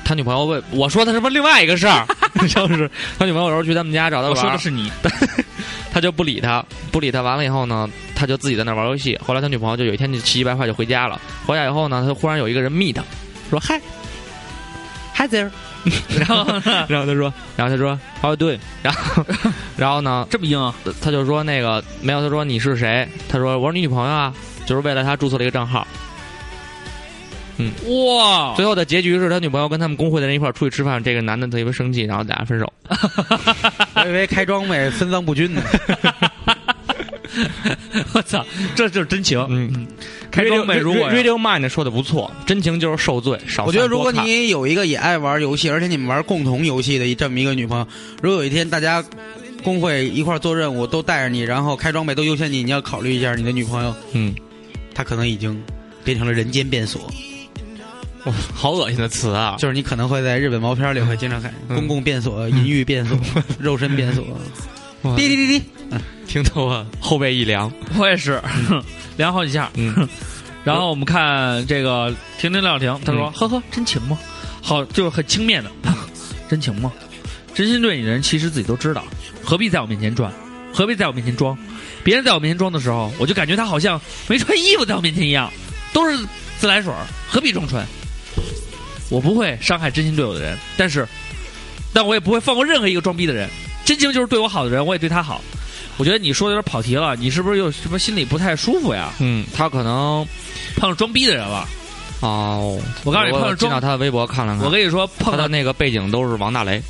[0.05, 2.07] 他女朋友问我说他是不是另外一个事儿，
[2.49, 4.91] 就是他女朋友有时候去他们家找他我玩我，说的是你，
[5.93, 9.19] 他就不理他，不理他，完了以后呢，他就自己在那玩游戏。
[9.25, 13.03] 后来他女朋友就有一天就气急败坏就回家了，回家以后呢，他忽然有一个人密他，
[13.51, 13.81] 说嗨
[15.15, 15.51] ，Hi there，
[16.19, 18.59] 然后呢 然后他说，然后他说 How doing？
[18.83, 19.25] 然后
[19.77, 23.09] 然后呢，这么硬啊，他就说那个没有，他说你是谁？
[23.29, 24.33] 他说我是你女朋友啊，
[24.67, 25.87] 就是为了他注册了一个账号。
[27.63, 27.71] 嗯
[28.07, 28.55] 哇！
[28.57, 32.73] 最后的结局是他女朋友跟他们工会的人一块儿出去吃饭，这个男的特别生气，然后俩人分手。
[33.95, 35.61] 我以为开装备分赃不均呢。
[38.15, 39.47] 我操，这就是真情。
[39.51, 39.87] 嗯，
[40.31, 47.87] 开装备如果 Radio Mind 说的不错，真情就是受罪，少我觉得如果你有一个也爱玩游戏，而且你们玩共同游戏的这么一个女朋友，
[48.23, 49.05] 如果有一天大家
[49.63, 54.35] 工会一块做任务都带着你，然后开装备都优先你，你要考虑一下你的女朋友，嗯，
[54.95, 55.61] 她可能已经
[56.05, 57.03] 变成了人间变锁，
[58.25, 59.57] 哇好恶心的词啊！
[59.59, 61.77] 就是你可能会在日本毛片里会经常看嗯。
[61.77, 63.19] 公共变锁、淫欲变锁、
[63.59, 64.31] 肉身变锁，哇
[65.17, 65.65] 滴滴滴滴，
[66.27, 67.73] 听得我后背一凉。
[67.97, 68.41] 我也是
[69.17, 69.71] 凉好几下。
[69.75, 70.09] 嗯，
[70.65, 74.19] 然后我们看这个婷婷廖婷，她说：“嗯呵呵，真情吗？
[74.63, 75.71] 好，就是很轻蔑的，
[76.49, 76.93] 真情吗？
[77.55, 79.05] 真真心对你的人其实自己都知道，
[79.45, 80.33] 何必在我面前转，
[80.73, 81.59] 何必在我面前装？
[82.03, 85.53] 别人在我面前装的时候，我就感觉他好像没穿衣服在我面前一样，
[85.93, 86.17] 都是
[86.59, 87.85] 自来水儿，何必装纯？
[89.11, 91.07] 我不会伤害真心对我的人，但是，
[91.93, 93.51] 但我也不会放过任何一个装逼的人。
[93.91, 95.41] 真情就是对我好的人，我也对他好。
[95.97, 99.13] 我觉得你说的有点跑题了，你是不是又什么心里不太舒服呀？
[99.19, 100.25] 嗯，他可能
[100.77, 101.67] 碰上装逼的人了。
[102.21, 106.81] 哦，我告诉你，碰上装进到他的微博看了看，我跟你说，碰到那个背景都是王大雷。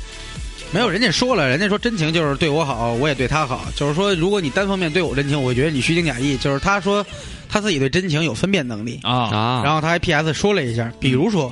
[0.71, 3.65] 没有，人家说了，人家说真情就是对我好，我也对他好。
[3.75, 6.37] 就是说，如果你单方面对我真情，我会觉得你虚情假意。
[6.37, 7.03] 就是他说
[7.49, 10.35] 他自己对真情有分辨能力，啊，啊，然后他还 P.S.
[10.35, 11.51] 说了一下，比如说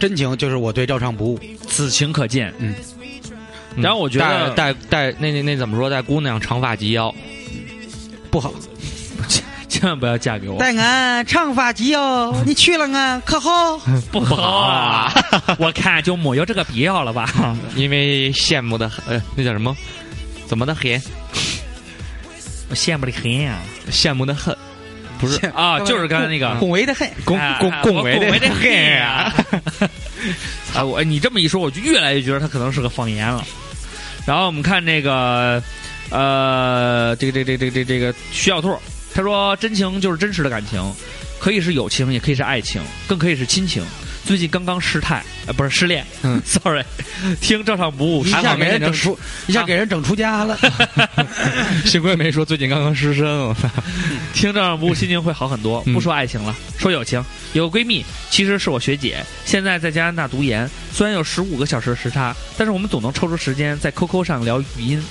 [0.00, 2.52] 真情就是我对照唱不误，此情可见。
[2.58, 2.99] 嗯，嗯
[3.76, 5.88] 然后我觉得带带带那那那怎么说？
[5.90, 7.14] 带姑娘长发及腰，
[8.30, 8.52] 不好。
[9.68, 13.78] 千万不要嫁给我，带俺长发及腰，你娶了俺可好？
[14.10, 15.12] 不好啊！
[15.58, 17.56] 我看就没有这个必要了吧？
[17.76, 19.74] 因为羡慕的很，呃，那叫什么？
[20.46, 21.00] 怎么的很？
[22.68, 23.58] 我羡慕的很呀！
[23.90, 24.54] 羡慕的很，
[25.20, 27.08] 不是 啊，就是刚才那个恭维的很。
[27.24, 29.90] 恭哎恭恭维的恭维的很呀呀！
[30.74, 33.44] 啊， 我你这么一说，我就越来越觉得他可能是个方言了。
[34.26, 35.62] 然后我们看这个，
[36.10, 38.76] 呃，这个这个这个这个这个徐小兔，
[39.14, 40.82] 他说真情就是真实的感情，
[41.38, 43.82] 可以是友情，也可以是爱情，更可以是亲情。
[44.24, 46.84] 最近刚刚失态，呃，不是失恋，嗯， sorry，
[47.40, 50.58] 听照常不误，一下给人整出出，一下给人整出家了。
[51.84, 53.26] 幸亏没说最近刚刚失身！
[54.32, 55.82] 听照常不误，心情会好很多。
[55.86, 57.22] 嗯不说爱情了，说友情。
[57.52, 60.68] 有个闺蜜，其实是我学姐，现在在加拿大读研。
[60.92, 65.02] 虽然有十五个小时的时差，但是我们总能抽出时间在 QQ 上聊语音。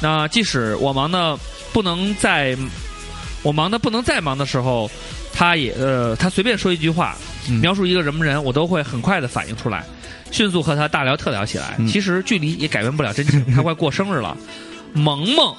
[0.00, 1.38] 那即使我忙的
[1.72, 2.56] 不能再，
[3.42, 4.90] 我忙的不能再忙的时候，
[5.32, 9.84] 她也呃，她随便说一句话，嗯描述一个什么人，我都会很快的反应出来，
[10.30, 11.76] 迅速和他大聊特聊起来。
[11.78, 13.44] 嗯其实距离也改变不了真情。
[13.54, 14.36] 他快过生日了，
[14.92, 15.54] 萌萌。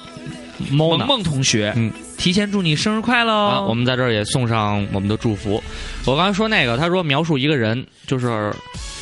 [0.72, 3.48] 萌萌同学，嗯，提前祝你生日快乐哦！
[3.48, 5.62] 啊，我们在这儿也送上我们的祝福。
[6.04, 8.52] 我刚才说那个，他说描述一个人，就是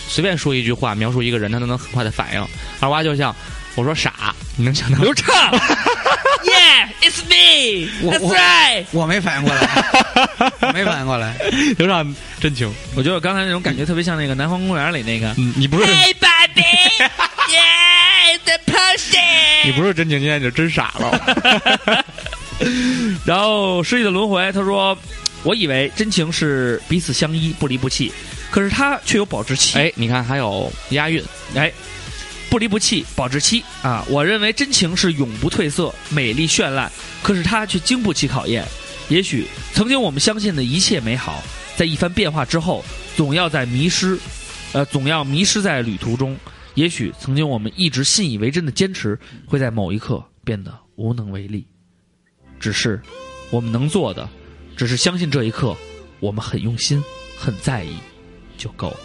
[0.06, 2.46] 随便说一句话描述一个人，他都能很快的反应。
[2.78, 3.34] 二娃就像
[3.74, 5.50] 我说傻，你能想到刘畅
[6.46, 8.84] ，Yeah，it's me， 我 that's 我 right。
[8.92, 9.68] 我没反应过来，
[10.62, 11.36] 我没反应过来。
[11.78, 12.72] 刘畅真情。
[12.94, 15.34] 我觉得我刚才那种感觉特别像那个《南方公园》里那个。
[15.38, 17.52] 嗯，你不是 Hey baby，Yeah，the
[18.72, 19.64] person。
[19.64, 22.04] 你不是真情，现在就真傻了。
[23.24, 24.96] 然后失忆的轮回，他说
[25.44, 28.12] ：“我以为真情是彼此相依，不离不弃，
[28.50, 29.78] 可是他却有保质期。
[29.78, 31.22] 哎，你看还有押韵，
[31.54, 31.70] 哎，
[32.48, 34.04] 不离不弃，保质期啊！
[34.08, 36.90] 我认为真情是永不褪色、美丽绚烂，
[37.22, 38.64] 可是它却经不起考验。
[39.08, 41.42] 也许曾经我们相信的一切美好，
[41.76, 42.84] 在一番变化之后，
[43.16, 44.18] 总要在迷失，
[44.72, 46.36] 呃，总要迷失在旅途中。
[46.74, 51.66] 也许曾经我们一直信以为真的坚持，会在某一刻变得无能为力。
[52.58, 53.00] 只是
[53.50, 54.28] 我们能做的，
[54.76, 55.76] 只是相信这一刻，
[56.20, 57.02] 我们很用心，
[57.38, 57.96] 很在意，
[58.56, 59.00] 就够了。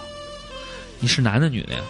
[0.99, 1.81] 你是男的女的呀？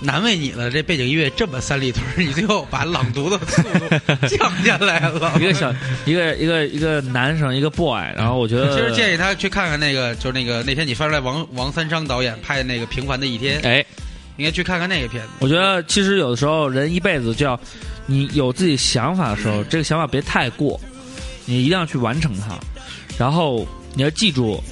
[0.00, 5.32] 难为你了，这背景音乐这么三里屯，你最后把朗读的速度降下来了。
[5.40, 13.84] 一个小一个一个一个男生，一个 boy，然后我觉得其实建议他去看看那个，就是那个那天你翻出来王王三商导演拍的那个《平凡的一天》，哎，
[14.36, 15.28] 应该去看看那个片子。
[15.40, 17.58] 我觉得其实有的时候人一辈子就要，
[18.06, 20.78] 你有自己想法的时候，这个想法别太过，
[21.46, 22.58] 你一定要去完成它。
[23.16, 24.62] 然后你要记住，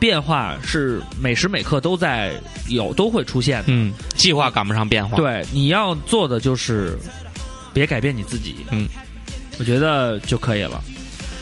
[0.00, 2.32] 变化是每时每刻都在
[2.66, 3.64] 有都会出现的。
[3.68, 6.98] 嗯，计划赶不上变化。，对，你要做的就是
[7.72, 8.56] 别改变你自己。
[8.70, 8.88] 嗯，
[9.58, 10.82] 我觉得就可以了。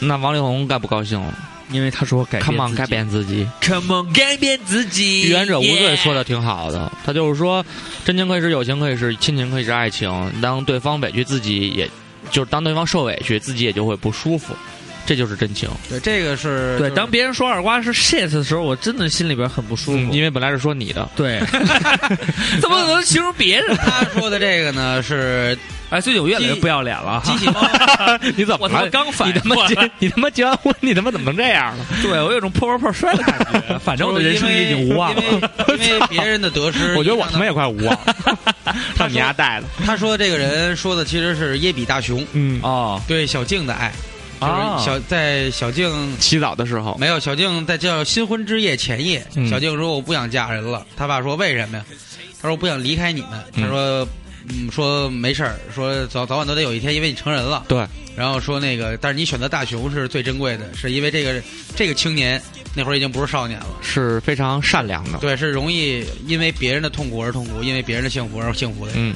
[0.00, 1.32] 那王力宏该不高兴了
[1.70, 3.46] 因为他说改变？Come on，改变自己。
[3.60, 5.22] ，Come on，改变自己。
[5.22, 7.64] 预言者无罪说的挺好的，他就是说，
[8.04, 10.10] 真情可以是友情，可以是亲情，可以是爱情。
[10.40, 11.88] 当对方委屈自己也，
[12.30, 14.54] 就是当对方受委屈，自己也就会不舒服，
[15.08, 15.66] 这就是真情。
[15.88, 19.96] 对，这个是对，就是当别人说二瓜是 shit 的时候，我真的心里边很不舒服。
[19.96, 21.40] 嗯，因为本来是说你的，对，
[22.60, 23.74] 怎么能形容别人？
[23.78, 25.56] 他说的这个呢是
[25.88, 27.32] 哎，最近我越来越不要脸了哈。
[27.32, 27.66] 机器猫，
[28.36, 31.86] 你怎么他妈刚反过来你他妈结你他妈结完婚，你他妈怎么能这样了？
[32.02, 33.78] 对我有种破罐破摔的感觉。
[33.82, 35.22] 反正我的人生已经无望了。
[35.22, 38.14] 因为因为别人的得失，我觉得我他妈也快无望了，
[38.98, 39.66] 让你丫带的。
[39.86, 43.90] 他说的这个人说的其实是耶比大雄嗯，哦对小静的爱，
[44.40, 51.84] 就是啊小在小静洗澡的时候，没有小静在叫新婚之夜前夜，嗯小静说我不想嫁人了，他爸说为什么呀？
[52.40, 54.06] 他说我不想离开你们，嗯他说。
[54.50, 57.64] 嗯，说没事儿，说早早晚都得有一天，因为你成人了。
[57.68, 61.42] 对，然后说那个，但是你选择大熊是最珍贵的，是因为这个
[61.76, 62.40] 这个青年
[62.74, 63.66] 那会儿已经不是少年了。
[63.82, 65.18] 是非常善良的。
[65.18, 68.92] 对，是容易因为别人的痛苦而痛苦，因为别人的幸福而幸福的。
[68.94, 69.14] 嗯，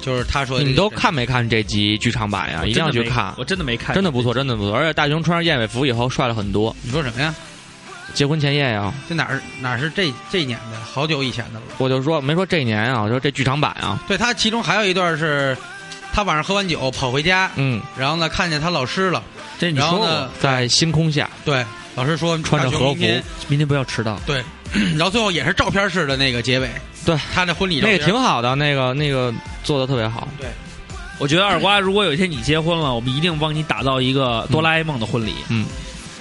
[0.00, 2.64] 就是他说你们都看没看这集剧场版呀？
[2.64, 4.74] 一定要去看，我真的没看，真的不错，真的不错。
[4.74, 6.74] 而且大雄穿上燕尾服以后帅了很多。
[6.82, 7.34] 你说什么呀？
[8.12, 10.80] 结婚前夜呀，这哪儿哪儿是这这年的？
[10.80, 11.66] 好久以前的了。
[11.78, 15.56] 我就说没说这年啊，我说这剧场版啊，对他其中还有一段是，
[16.12, 19.22] 他晚上喝完酒跑回家，嗯，然后呢看见他老师了，
[19.60, 23.06] 这你然后说呢过，在星空下，对，老师说穿着和服
[23.46, 24.18] 明天不要迟到。
[24.26, 24.42] 对，
[24.98, 26.68] 然后最后也是照片式的那个结尾，
[27.04, 27.16] 对。
[27.34, 29.32] 他那婚礼照那个挺好的，那个那个
[29.62, 30.28] 做的特别好。
[30.38, 30.48] 对。
[31.18, 35.34] 我觉得二瓜，如果有一天你结婚了，我们一定帮你打造一个哆啦 A 梦的婚礼。
[35.50, 35.66] 嗯，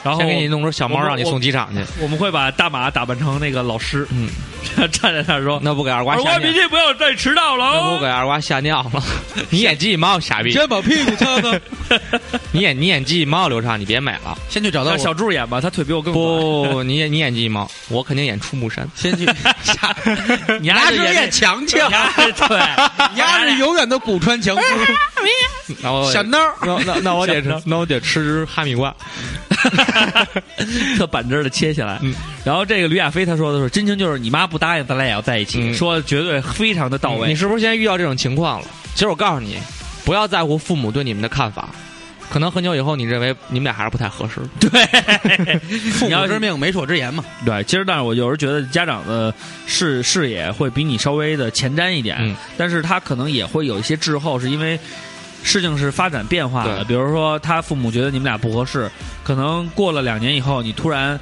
[0.04, 1.82] 然后先给你弄只小猫让你送机场去。
[2.02, 4.30] 我们会把大马打扮成那个老师，嗯，
[4.92, 8.14] 站在那儿说那不给二：“瓜吓尿二瓜明，天不要再迟到了那不给哦。
[8.14, 9.04] 二瓜吓尿了。
[9.50, 11.60] 你演技毛傻逼，先把屁股擦擦，
[12.52, 14.38] 你演你演技毛流畅，你别美了。
[14.50, 16.26] 先去找到让小我，柱演吧，他腿比我更短。
[16.26, 18.88] 不，你演你演技毛，我肯定演出木山。
[18.96, 19.26] 先去，
[20.60, 22.60] 你牙是演丫是演强强，对，
[23.14, 24.56] 你丫是永远的骨穿墙，
[25.82, 26.54] 然后小孬儿。
[26.62, 28.94] 那那那我得吃，那我得吃哈密瓜。
[30.98, 32.00] 特板正的切下来。
[32.02, 32.14] 嗯
[32.46, 37.28] 然后这个吕亚飞他说的是，真情就是你妈不答应，咱俩也要在一起，嗯说绝对非常的到位。
[37.28, 38.68] 你是不是现在遇到这种情况了？
[38.96, 39.58] 其实我告诉你，
[40.04, 41.70] 不要在乎父母对你们的看法。
[42.32, 44.40] 可能很久以后，你认为你们俩还是不太合适。
[44.62, 44.70] 对
[45.94, 47.26] 父你要之命，媒妁之言嘛。
[47.44, 49.34] 对，其实但是我有时候觉得家长的
[49.66, 54.80] 视视野会比你稍微的前瞻一点，嗯但是他可能也会有一些滞后，是因为
[55.42, 56.84] 事情是发展变化的。
[56.84, 58.88] 比如说，他父母觉得你们俩不合适，
[59.24, 61.20] 可能过了两年以后，你突然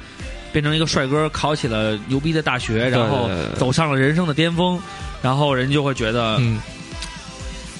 [0.58, 4.76] 变成一个帅哥，考起了牛逼的大学，然后走上了人生的巅峰，
[5.22, 6.60] 然后人就会觉得，嗯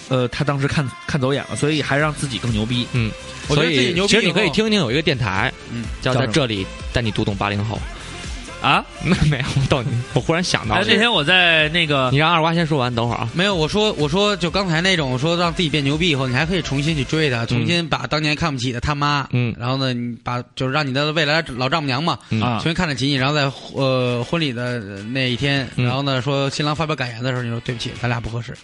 [0.08, 2.86] 呃，他当时看看走眼了，所以还让自己更牛逼。
[2.92, 3.10] 嗯，
[3.48, 7.76] 所以其实你可以听听有一个电台，嗯，叫在这里带你读懂八零后。
[8.60, 8.84] 啊！
[9.04, 13.28] 那没有，我逗你， 我忽然想到哎，了那天我在那个你让二瓜先说完，等会儿啊。
[13.32, 19.54] 没有，我说我说就刚才那种说让自己变牛逼以后，你还可以重新去追他，重新把当年看不起的他妈，嗯。
[19.58, 22.42] 然后呢，你把就是让你的未来老丈母娘嘛，嗯。
[22.42, 22.58] 啊。
[22.58, 25.84] 重新看得起你，然后在呃婚礼的那一天，嗯。
[25.84, 28.54] 然后呢说新郎发表感言的时候，你说对不起，咱俩不合适，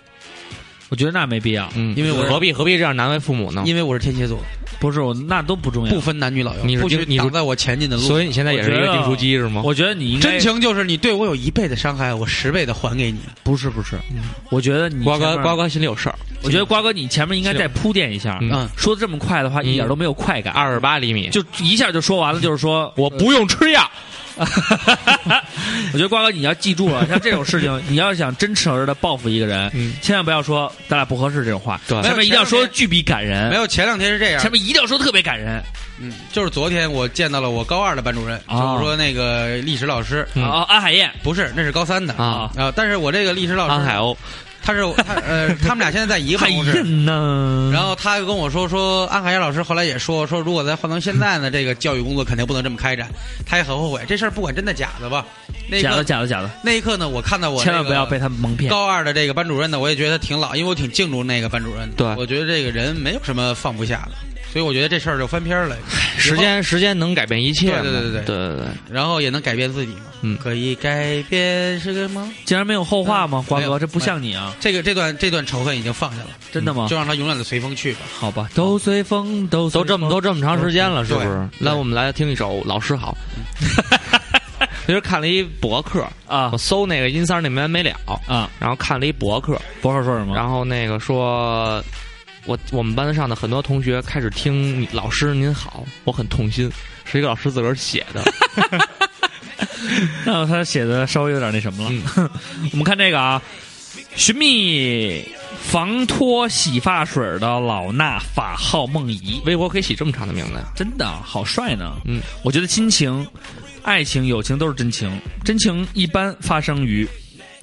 [0.94, 3.64] 我觉得那没必要，嗯，因为我何必何必这样难为父母呢？
[3.66, 4.38] 因为我是天蝎座，
[4.78, 6.00] 不是我那都不重要不。
[6.00, 8.02] 分男女老幼，你是不许丁你是挡在我前进的路。
[8.04, 9.60] 所以你现在也是一个订书机是吗？
[9.64, 13.18] 我觉得你应该真情就是你对我有一倍的伤害，我十倍的还给你。
[13.42, 23.90] 不是不是，嗯我觉得你瓜哥瓜哥心里有事儿，我觉得瓜哥你前面应该再铺垫一下，嗯嗯，说的这么快的话一点都没有快感，二十八厘米，就一下就说完了，就是说我不用吃药。
[25.92, 29.94] 我觉得瓜哥你要记住了， 像这种事情，你要想真诚的报复一个人，嗯。
[30.02, 32.00] 千万不要说咱俩不合适这种话，对。
[32.02, 34.40] 前面一定要说巨比感人，没有，前两天是这样。
[34.40, 35.62] 前，面一定要说特别感人。
[36.00, 38.58] 嗯，就是昨天我见到了我高二的班主任，啊。
[38.60, 40.42] 就是说那个历史老师，嗯。
[40.44, 40.64] 啊！
[40.68, 41.10] 安海燕。
[41.22, 42.12] 不是，那是高三的。
[42.14, 42.50] 啊。
[42.56, 44.16] 啊，但是我这个历史老师，安海鸥，
[44.64, 46.82] 他是 他呃，他们俩现在在一个办公室。
[46.82, 47.70] 呢？
[47.72, 53.08] 然后他又跟我说说，安海燕老师后来也说说，如果再换成现在呢，这个教育工作肯定不能这么开展。
[53.46, 55.26] 他也很后悔这事儿，不管真的假的吧。
[55.68, 58.70] 那一假的，假的假的，那一刻呢，我看到我千万不要被他们蒙骗。
[58.70, 61.96] 高二的这个班主任呢，我也觉得挺老，因为我挺敬重那个班主任的。
[61.96, 64.12] 对我觉得这个人没有什么放不下的，
[64.54, 65.76] 所以我觉得这事儿就翻篇儿了。
[66.16, 67.72] 时间时间能改变一切。
[67.72, 70.02] 对对对对对对对，然后也能改变自己嘛。
[70.22, 72.32] 嗯可以改变是个梦。
[72.44, 73.44] 竟然没有后话吗？
[73.48, 74.54] 瓜哥，这不像你啊！
[74.60, 76.94] 这个这段这段仇恨已经放下了，真的吗就？
[76.94, 78.02] 让它永远的随风去吧。
[78.16, 81.26] 好吧，都随风，都都这么都这么长时间了，是不是？
[81.58, 83.16] 对来，我们来听一首《老师好》。
[84.86, 87.90] 其实看了一博客，啊我搜那个音三那没完没了，
[88.28, 88.48] 啊！
[88.60, 90.36] 然后看了一博客，博客说什么？
[90.36, 91.82] 然后那个说，
[92.46, 96.70] 我我们班上的很多同学开始听你老师您好，我很痛心，
[97.04, 98.22] 是一个老师自个儿写的。
[100.24, 101.90] 那他写的稍微有点那什么了。
[102.16, 102.30] 嗯
[102.72, 103.40] 我们看这个啊，
[104.16, 105.26] 寻觅
[105.62, 110.72] 防脱洗发水的老衲法号梦怡，微博可以起这么长的名字呀？
[110.74, 111.96] 真的好帅呢。
[112.04, 113.26] 嗯，我觉得亲情、
[113.82, 115.10] 爱情、友情都是真情，
[115.44, 117.08] 真情一般发生于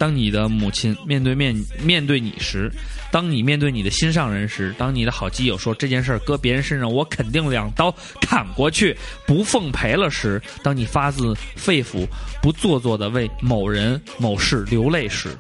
[0.02, 2.72] 当你的母亲面对面面对你时，
[3.12, 8.98] 当你面对你的心上人时，当你的好基友说这件事儿搁别人身上，我肯定两刀砍过去，
[9.28, 12.08] 不奉陪了时，当你发自肺腑、
[12.42, 15.38] 不做作的为某人某事流泪时，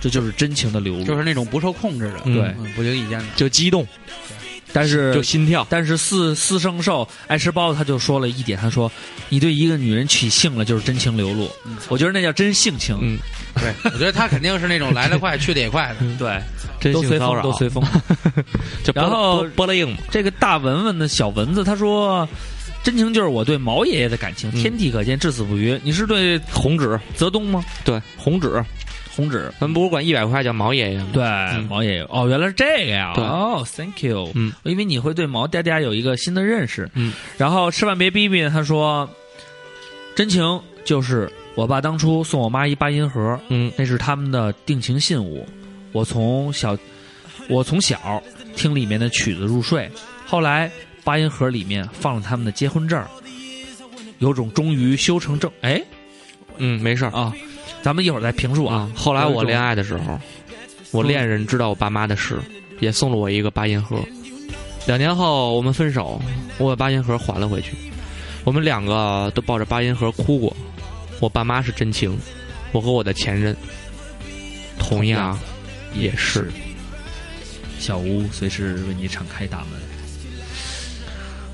[0.00, 1.02] 这就是真情的流露。
[1.02, 3.24] 就是那种不受控制的，嗯对嗯，不经意间的。
[3.34, 3.84] 就激动，
[4.76, 5.66] 但是就心跳。
[5.70, 8.90] 但是四四圣兽爱吃包子，他就说了一点，他说
[9.30, 11.50] ：“你对一个女人取性了，就是真情流露。
[11.88, 12.96] 我觉得那叫真性情。
[13.00, 13.18] 嗯，
[13.54, 16.06] 对，我觉得他肯定是那种来得快去得也快的。
[16.18, 16.40] 对，
[16.78, 17.82] 真都随风，性骚扰，都随风。
[18.84, 22.28] 就然后波波波硬，这个大文文的小蚊子，他说
[22.84, 25.80] ：“真情就是我对毛爷爷的感情，嗯天地可见，至死不渝。
[25.82, 27.64] 你是对红纸，泽东吗？
[27.84, 28.62] 对，红纸，
[29.16, 29.50] 红纸。
[29.58, 31.08] 咱们不是管一百块叫毛爷爷吗？
[31.12, 31.24] 对，
[31.68, 33.12] 毛爷爷哦，原来是这个呀！
[33.14, 34.30] 对哦，Thank you。
[34.34, 36.88] 嗯，我以为你会对毛嗲嗲有一个新的认识。
[36.94, 39.08] 嗯，然后吃饭别逼逼，他说，
[40.14, 45.46] 真情就是我爸当初送我妈一八音盒，嗯，那是他们的定情信物。
[45.92, 46.76] 我从小，
[47.48, 48.22] 我从小
[48.54, 49.90] 听里面的曲子入睡，
[50.26, 50.70] 后来
[51.04, 53.02] 八音盒里面放了他们的结婚证，
[54.18, 55.82] 有种终于修成正哎
[56.58, 57.32] 嗯，没事儿啊，
[57.82, 58.92] 咱们一会儿再评述啊啊。。
[58.94, 60.18] 后来我恋爱的时候，
[60.90, 62.38] 我嗯恋人知道我爸妈的事，
[62.80, 63.98] 也送了我一个八音盒。
[64.86, 66.20] 两年后我们分手，
[66.58, 67.72] 我把八音盒还了回去。
[68.44, 70.56] 我们两个都抱着八音盒哭过。
[71.18, 72.16] 我爸妈是真情，
[72.72, 73.56] 我和我的前任
[74.78, 75.38] 同样
[75.94, 76.50] 也是。
[77.78, 79.80] 小屋随时为你敞开大门。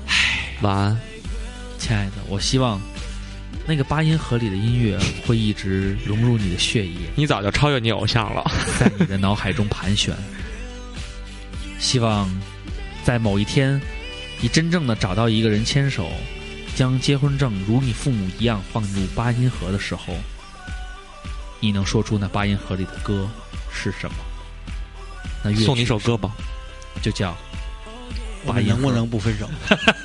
[0.07, 0.99] 唉晚安。
[1.79, 2.79] 亲爱的，我希望
[3.65, 8.43] 那个八音盒里的音乐会一直融入你的血液，你早就超越你偶像了。
[8.77, 10.13] 在你的脑海中盘旋。
[11.79, 12.29] 希望
[13.03, 13.81] 在某一天，
[14.41, 16.11] 你真正的找到一个人牵手，
[16.75, 20.13] 将结婚证如你父母一样放入八音盒的时候，
[21.59, 23.29] 你能说出那八音盒里的歌
[23.71, 24.15] 是什么？
[25.43, 26.31] 那乐送你一首歌吧，
[27.01, 27.35] 就叫
[28.45, 29.49] 我们能不能不分手？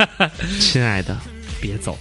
[0.60, 1.16] 亲爱的。
[1.60, 1.98] 别走。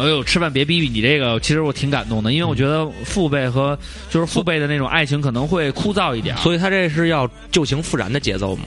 [0.00, 0.88] 哎呦，吃饭别逼逼！
[0.88, 3.78] 你这个其实我挺感动的，因为我觉得父辈和
[4.10, 8.64] 就是父辈的那种爱情可能会枯燥一点，所以他这是要旧情复燃的节奏吗？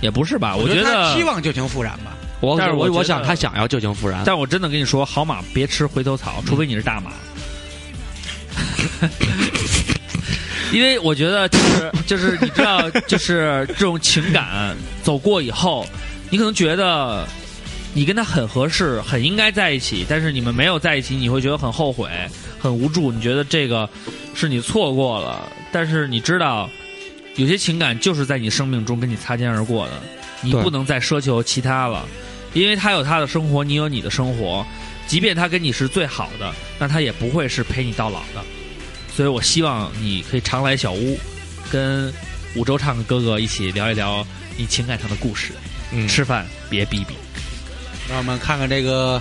[0.00, 0.54] 也不是吧？
[0.54, 2.16] 我觉得他期望旧情复燃吧。
[2.40, 4.22] 我但是我我我想他想要旧情复燃。
[4.24, 7.10] 但我真的跟你说，好马别吃回头草，除非你是大马。
[10.70, 15.86] 因为我觉得就是就是你知道，就是这种情感走过以后，
[16.30, 17.26] 你可能觉得
[17.94, 22.08] 你跟他很合适，很应该在一起，但是你们没有在一起，你会觉得很后悔、
[22.58, 23.10] 很无助。
[23.10, 23.88] 你觉得这个
[24.34, 26.70] 是你错过了，但是你知道，
[27.36, 29.92] 有些情感就是在你生命中跟你擦肩而过的，
[30.42, 32.06] 你不能再奢求其他了，
[32.52, 34.64] 因为他有他的生活，你有你的生活。
[35.06, 38.44] 即便他跟你是最好的，那他也不会是陪你到老的。
[39.10, 41.18] 所以我希望你可以常来小屋，
[41.72, 42.12] 跟
[42.54, 44.24] 五洲唱的哥哥一起聊一聊
[44.56, 45.52] 你情感上的故事。
[45.90, 47.14] 嗯，吃饭别逼逼
[48.08, 49.20] 让我们看看这个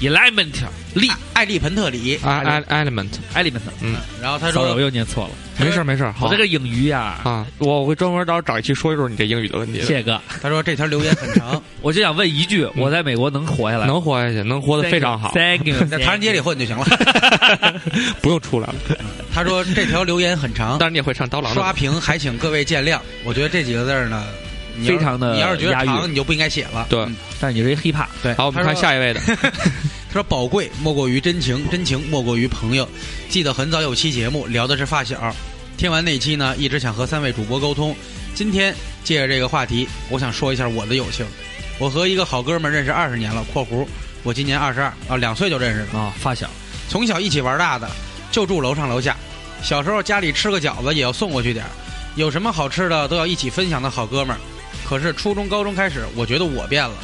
[0.00, 0.54] ，element
[0.94, 3.60] 力艾利彭特里，啊 element，element。
[3.80, 5.30] 嗯，然后他 sorry，我又念错了。
[5.58, 13.92] 没事儿没事儿，好我这个英语呀，啊，我会专门找找一期说一说你这英语的问题谢，谢哥，他说这条留言很长， 我就想问一句：我在美国能活下来吗？
[13.92, 16.86] 能活下去，能活得非常好，Thank you，在唐人街里混就行了。
[18.22, 18.74] 不用出来了。
[19.34, 22.98] 他说这条留言很长当，然你也会唱刀郎的刷屏还请各位见谅。
[23.24, 24.24] 我觉得这几个字儿呢，
[24.86, 26.86] 非常的你要是觉得长，你就不应该写了。
[26.88, 28.34] 对嗯但是你是一 hiphop，对。
[28.34, 32.86] 好，我们看下一位的， 他说：“宝贵莫过于真情，真情莫过于朋友。
[33.30, 35.34] 记得很早有期节目聊的是发小，
[35.78, 37.96] 听完那期呢，一直想和三位主播沟通。
[38.34, 38.74] 今天
[39.04, 41.24] 借着这个话题，我想说一下我的友情。
[41.78, 43.86] 我和一个好哥们儿认识二十年了（括弧
[44.22, 46.50] 我今年二十二啊，两岁就认识了，啊，发小，
[46.90, 47.88] 从小一起玩大的，
[48.30, 49.16] 就住楼上楼下。
[49.62, 51.70] 小时候家里吃个饺子也要送过去点儿，
[52.16, 54.40] 有什么好吃的都要一起分享的好哥们儿。
[54.90, 56.96] 可是初中、高中开始，我觉得我变了，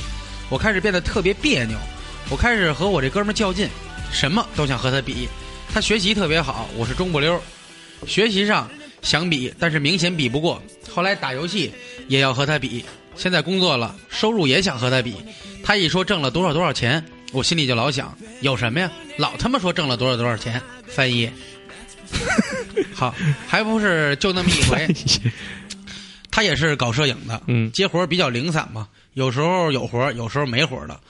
[0.51, 1.78] 我开始变得特别别扭，
[2.28, 3.68] 我开始和我这哥们较劲，
[4.12, 5.28] 什么都想和他比。
[5.72, 7.41] 他学习特别好，我是中不溜，
[8.05, 8.68] 学习上
[9.03, 10.61] 想比，但是明显比不过。
[10.93, 11.72] 后来打游戏
[12.09, 12.84] 也要和他比，
[13.14, 15.14] 现在工作了，收入也想和他比。
[15.62, 18.91] 他一说挣了多少多少钱，我心里就老想，有什么呀？
[19.16, 21.30] 老他妈说挣了多少多少钱，翻译。
[22.93, 23.14] 好，
[23.47, 24.89] 还不是就那么一回。
[26.37, 31.01] 他也是搞摄影的，嗯接活儿比较零散嘛，有时候有活儿，有时候没活儿的。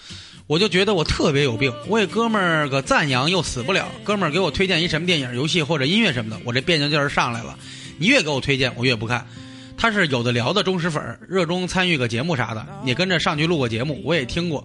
[0.46, 7.58] 我就觉得我特别有病，我给哥们儿个赞扬又死不了，哥们儿给我推荐一什么电影、游戏或者音乐什么的，我这别扭劲儿上来了。
[7.98, 9.26] 你越给我推荐，我越不看。
[9.76, 14.64] 他是有的聊的忠实粉儿，热衷参与个节目啥的，也跟着上去录过节目，我也听过。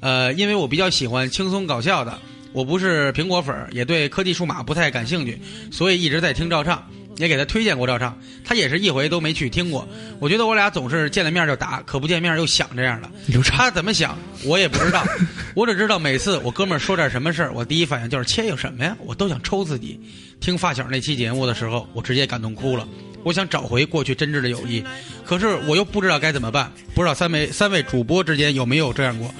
[0.00, 2.18] 呃，因为我比较喜欢轻松搞笑的，
[2.52, 5.40] 我不是苹果粉儿，也对科技数码不太感兴趣，
[5.70, 6.84] 所以一直在听赵畅，
[7.16, 9.86] 也给他推荐过赵畅，他也是一回都没去听过。
[10.18, 13.10] 我觉得我俩总是见了面就打，可不见面又想这样的。
[13.42, 15.04] 他怎么想我也不知道，
[15.54, 20.00] 我只知道每次我哥们儿说点什么事儿，我第一反应就是切有什么呀，我都想抽自己。
[20.40, 22.86] 听发小那期节目的时候，我直接感动哭了。
[23.22, 24.82] 我想找回过去真挚的友谊，
[25.24, 26.72] 可是我又不知道该怎么办。
[26.92, 29.32] 不知道三位三位主播之间有没有这样过？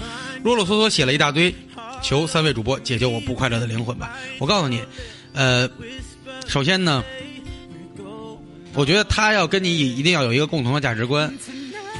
[0.44, 1.52] 啰啰嗦嗦写了一大堆，
[2.00, 4.16] 求三位主播解救我不快乐的灵魂吧。
[4.38, 4.80] 我告诉你，
[5.34, 5.68] 呃，
[6.46, 7.02] 首先呢，
[8.74, 11.32] 我觉得他要跟你一定要有一个共同的价值观，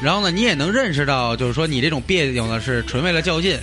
[0.02, 3.58] 然后呢，你也能认识到，就是说你这种别扭呢是纯为了较劲，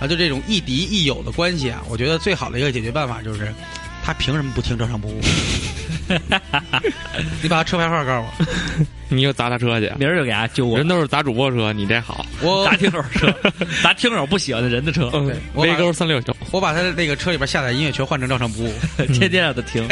[0.00, 3.52] 啊，就这种亦敌亦友的关系啊，我觉得最好的一个解决办法就是，
[4.04, 5.20] 他凭什么不听照常不误？
[7.40, 8.86] 你把他车牌号告诉我。
[9.08, 12.24] 你就砸他车去，明儿就给大家揪我人，都是砸主播车，你这好。
[12.42, 13.34] 我砸听友车，
[13.82, 18.72] 砸听友不喜欢的人的车，嗯我把，V 勾三六九，我把他的那个车里边下载音乐全换成照常不误。
[19.12, 19.88] 天天让他听。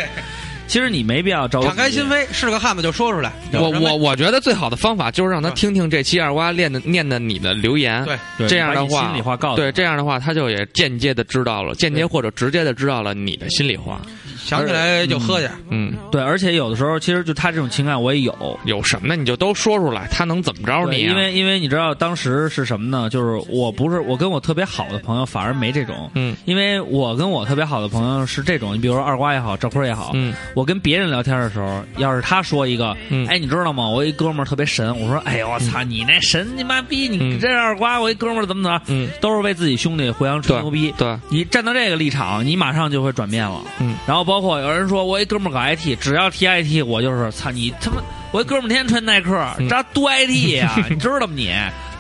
[0.69, 3.33] 其实你没必要着急，敞开心扉，是个汉子就说出来。
[3.55, 8.07] 我我我觉得最好的方法就是让他听听这期二瓜念的念的你的留言，
[8.47, 14.01] 这样的话，心里话告诉对这样的话，他就也间接的知道了，间接或者直接的知道了你的心里话。
[14.39, 15.59] 想起来就喝点儿。
[15.71, 18.35] 嗯，对，而且有的时候，其实就他这种情感我也有。
[18.65, 19.17] 有什么呢？
[19.17, 21.11] 你就都说出来，他能怎么着你啊？
[21.11, 23.09] 因为因为你知道当时是什么呢？
[23.11, 33.89] 就是我不是我跟我特别好的朋友反而没这种，嗯因为我跟我特别好的朋友是这种，你比如说二瓜也好，赵坤也好，嗯我跟别人聊天的时候，要是他说一个，嗯哎，你知道吗？
[33.89, 40.93] 我一哥们儿特别神，我说，哎呦我操，你那神你妈逼，你嗯这二瓜，我一哥们儿怎么怎么，嗯，都是为自己兄弟互相吹牛逼。
[40.99, 43.61] 对，你站到这个立场，你马上就会转变了。
[43.81, 47.97] 嗯，然后包括有人说我一哥们儿搞 IT，只要提 IT，我就是操你他妈，
[48.31, 51.51] 我一哥们儿天天穿耐克，嗯这多 IT 呀、 你知道吗你？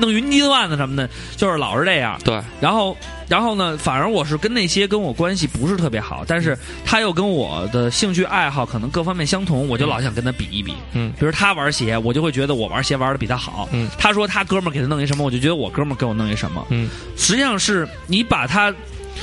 [0.00, 2.20] 弄云计算的什么的，就是老是这样。
[2.22, 2.96] 对，然后，
[3.28, 10.74] 然后呢，反而我是跟那些跟我关系不是特别好，但是他又跟我的兴趣爱好可能各方面相同，我就老想跟他比一比。
[10.92, 13.68] 嗯比如他玩鞋，我就会觉得我玩鞋玩的比他好。
[13.72, 16.64] 嗯他说他哥们儿给他弄一什么，我就觉得我哥们儿给我弄一什么。
[16.68, 18.72] 嗯，实际上是你把他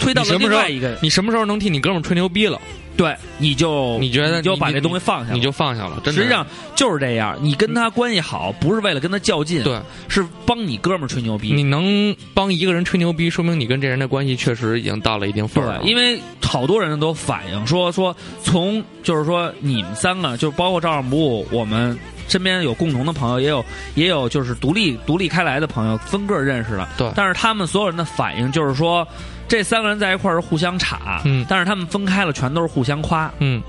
[0.01, 2.60] 推到了另外一个，你什么时候能替你哥们儿吹牛逼了？
[2.98, 6.22] 对，你就你觉得你就把这东西放下了，你就放下了，真的。
[6.22, 7.38] 实际上就是这样。
[7.41, 11.52] 你跟他关系好，不是为了跟他较劲，对，是帮你哥们儿吹牛逼。
[11.52, 15.80] 你能帮一个人吹牛逼，说明你跟这人的关系确实已经到了一定份儿了。
[15.80, 23.66] 对，因为好多人都反映说说从就是说你们三个，就包括照上不误，我们身边有共同的朋友，也有
[23.96, 26.88] 也有就是独立独立开来的朋友，分个认识的。
[26.98, 29.06] 对但是他们所有人的反应就是说，
[29.48, 33.32] 这三个人在一块儿是互相插，嗯但是他们分开了，全都是互相夸。
[33.39, 33.62] 嗯，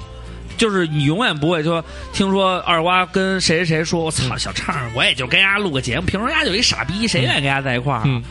[0.56, 8.02] 就是你永远不会说，听说二瓜跟谁谁谁说，我操，小畅，我也就跟人家录个节目，凭什么人家就一傻逼，谁愿意跟人家在一块儿啊？
[8.06, 8.22] 嗯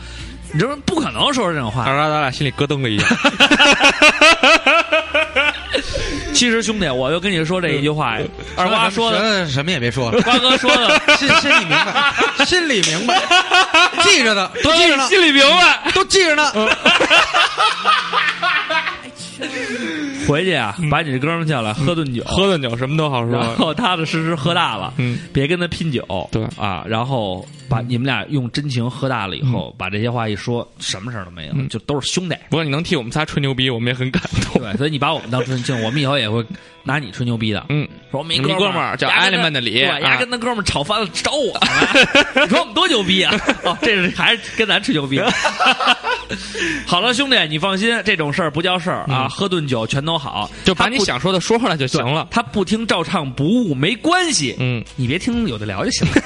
[0.52, 1.84] 你知道不可能说出这种话。
[1.84, 3.06] 二瓜咱俩心里咯噔了一下。
[6.36, 8.18] 其实兄弟，我就跟你说这一句话，
[8.56, 13.22] 二瓜说的，什么也别说了， 瓜哥说的， 心心里明白，心里明白，
[14.04, 15.90] 记着呢，都记着呢，心里明白。
[15.94, 16.52] 都记着呢。
[20.26, 23.54] 回去啊，把你这哥们儿叫来喝顿酒，喝顿酒什么都好说然。
[23.56, 32.34] 后踏踏实实喝大了，嗯，别跟他拼酒，对啊，然后把你们俩用真情喝大了以后，把这些话一说，什么事儿都没有，嗯就都是兄弟。
[32.50, 34.22] 不过你能替我们仨吹牛逼，我们也很感
[34.52, 34.62] 动。
[34.62, 36.44] 对，所以你把我们当纯情，我们以后也会
[36.82, 37.66] 拿你吹牛逼的。
[37.68, 43.34] 嗯，说我们一你哥哥们儿叫艾利曼的李对，啊丫跟他哥们儿吵翻了找我呢， 你说我们多牛逼啊！
[43.64, 45.20] 哦，这是还是跟咱吹牛逼。
[46.86, 52.26] 好了，兄弟，你放心，这种事儿不叫事儿啊，嗯喝顿酒全都好，就把你想说的说出来就行了。
[52.30, 56.22] 他不听照唱不误没关系，嗯，你别听有的聊就行了。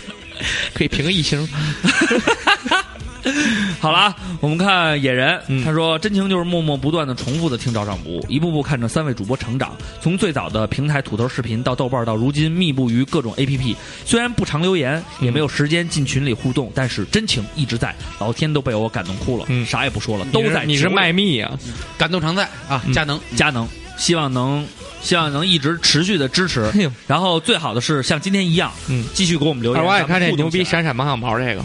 [0.72, 1.46] 可以评个一星。
[3.80, 13.76] 好了啊，我们看野人，嗯他说真情就是默默不断的重复的听照唱不误，一步步看着三位主播成长，从最早的平台土豆视频到豆瓣，到如今密布于各种 APP。
[14.04, 21.58] 虽然不常留言，也没有时间进群里互动，但是真情一直在，老天都被我感动哭了，嗯啥也不说了，都在你是卖蜜啊？
[21.96, 23.18] 感动常在啊，佳能。
[23.36, 24.66] 佳能，希望能
[25.00, 26.70] 希望能一直持续的支持
[27.06, 29.80] 然后最好的是像今天一样，嗯继续给我们留言。
[29.80, 31.64] 二娃也看这牛逼闪闪马小毛这个。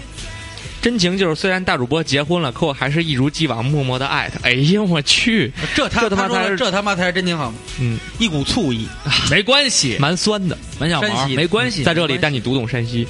[0.83, 4.37] 真情就是，虽然大主播结婚了，可我还是一如既往默默的爱他。
[4.43, 7.57] 哎呀，我去，这他妈才是这他妈才是真情好吗？
[7.79, 8.85] 嗯，一股醋意。
[9.31, 10.57] 没关系，蛮酸的。
[10.77, 13.07] 蛮小毛没关系，在这里带你读懂山西。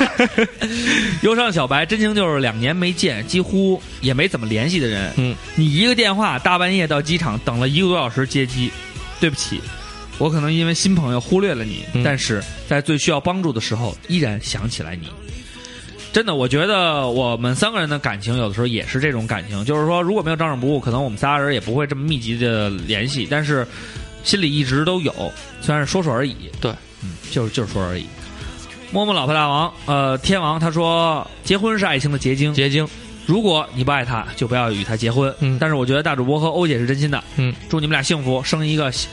[1.20, 5.12] 忧伤小白，真情就是两年没见，几乎也没怎么联系的人。
[5.18, 8.70] 嗯，你一个电话，大半夜到机场等了一个多小时接机，
[9.20, 9.60] 对不起，
[10.16, 15.08] 我可能因为新朋友忽略了你，嗯但是在最需要帮助的时候，依然想起来你。
[16.14, 23.66] 真的，我觉得我们三个人的感情有的时候也是这种感情，就是说，如果没有照上不误，可能我们仨人也不会这么密集的联系，但是
[24.22, 25.12] 心里一直都有，
[25.60, 26.36] 虽然是说说而已。
[26.60, 26.70] 对，
[27.02, 28.06] 嗯，就是就是说而已。
[28.92, 32.86] 摸摸老婆大王，呃，天王他说，结婚是爱情的结晶，结晶，
[33.26, 35.34] 如果你不爱他，就不要与他结婚。
[35.40, 37.24] 嗯但是我觉得大主播和欧姐是真心的。
[37.34, 39.08] 嗯，祝你们俩幸福，生一个小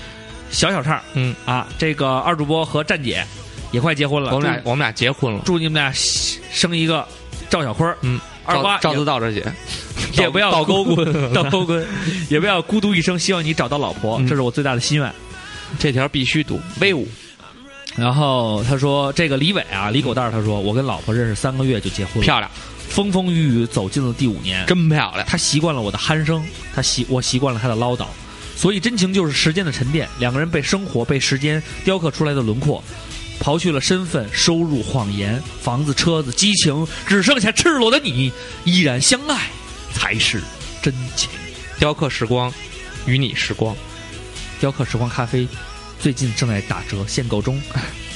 [0.52, 1.02] 小小畅。
[1.16, 3.26] 嗯啊，这个二主播和战姐
[3.72, 5.42] 也快结婚了，我们俩我们俩结婚了。
[5.46, 5.92] 祝你们俩
[6.52, 7.08] 生一个
[7.50, 7.98] 赵小坤儿。
[8.02, 9.44] 嗯，二瓜赵子道这姐，
[10.22, 11.86] 也不要倒钩孤棍倒钩棍，
[12.30, 13.18] 也不要孤独一生。
[13.18, 15.12] 希望你找到老婆，嗯这是我最大的心愿。
[15.80, 16.60] 这条必须读。
[16.82, 17.08] 威武，
[17.96, 22.52] 然后他说：“这个李伟啊，李狗蛋儿，他说我跟老婆认识三个月就结婚了，漂亮，
[22.90, 25.26] 风风雨雨走进了第五年，真漂亮。
[25.26, 26.46] 他习惯了我的鼾声，
[26.76, 28.06] 他习我习惯了他的唠叨，
[28.58, 32.84] 所以真情就是时间的沉淀，两个人被生活、被时间雕刻出来的轮廓，
[33.42, 38.32] 刨去了身份、收入、谎言、房子、车子、激情，只剩下赤裸的你，
[38.64, 39.50] 依然相爱，
[39.94, 40.40] 才是
[40.82, 41.28] 真情。
[41.80, 42.54] 雕刻时光，
[43.08, 43.76] 与你时光。
[44.60, 45.48] 雕刻时光咖啡
[46.00, 47.60] 最近正在打折，限购中。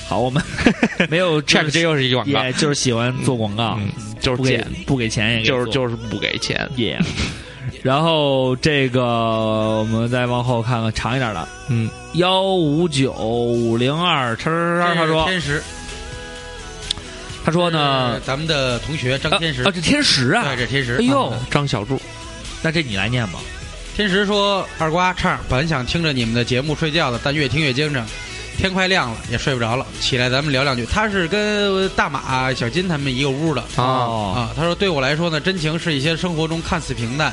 [0.08, 0.44] 好，我们
[1.10, 6.70] 没有 check，这又是一个广告，也 就是喜欢做广告，嗯，就是不给，不给钱就是就是不给钱。
[6.76, 7.02] 耶。
[7.86, 15.62] 然后这个我们再往后看看长一点的，嗯，幺五九五零二叉叉叉，他说天时，
[17.46, 20.98] 他说呢呃，咱们的同学张天时啊，，这天石啊对，，这天时。
[21.00, 22.02] 哎呦啊，张小柱，
[22.64, 23.38] 那这你来念吧。
[23.96, 28.04] 天时说：“二瓜唱，本想听着你们的节目睡觉的，但越听越精神。
[28.58, 34.50] 天快亮了，也睡不着了，起来咱们聊两句。”他是跟大马、小金他们一个屋的哦，啊。
[34.58, 37.32] 他说：“对我来说呢，真情是一些生活中看似平淡，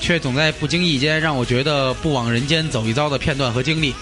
[0.00, 3.94] 却总在不经意间让我觉得不往人间走一遭的片段和经历。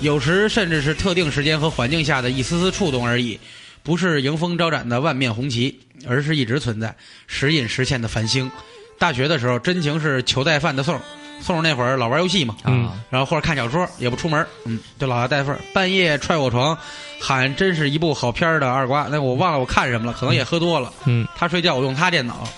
[0.00, 3.38] 有时甚至是特定时间和环境下的一丝丝触动而已，
[3.82, 5.78] 不是迎风招展的万面红旗，
[6.08, 6.94] 而是一直存在、
[7.28, 8.50] 时隐时现的繁星。
[8.98, 11.00] 大学的时候，真情是求带饭的送，
[11.40, 15.60] 宋那会儿老玩游戏嘛，嗯啊，然后或者看小说，也不出门，嗯，就老要带份儿。
[15.72, 16.76] 半夜踹我床，
[17.20, 20.92] 喊真是一部好片儿的二瓜，那我忘了我看什么了，可能也喝多了。
[21.04, 22.48] 嗯，他睡觉，我用他电脑，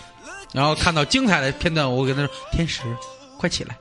[0.54, 2.80] 然后看到精彩的片段，我跟他说：“天使，
[3.36, 3.76] 快起来。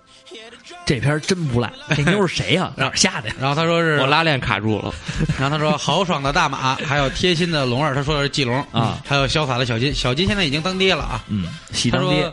[0.85, 1.71] 这片真不赖。
[1.95, 2.73] 这妞是谁 呀？
[2.75, 4.93] 哪儿下的呀？”然后他说是我，拉链卡住了。
[5.39, 11.23] 然后他说豪爽的大马， 还有贴心的龙儿，他说的是季龙啊，还有潇洒的小金，小金现在已经当爹了啊。
[11.27, 12.29] 嗯，喜当爹。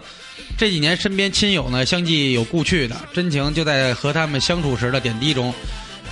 [0.58, 5.54] 这几年身边亲友呢，相继有故去的，真情就在和他们相处时的点滴中。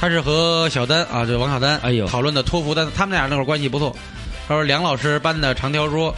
[0.00, 3.96] 他是和小丹啊，这王小丹，哎呦讨论的托福，但他们俩那会儿关系不错。
[4.46, 6.14] 他说梁老师搬的长条桌，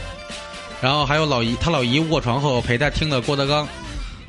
[0.81, 3.67] 然后还有老姨，他老姨卧床后陪他听的郭德纲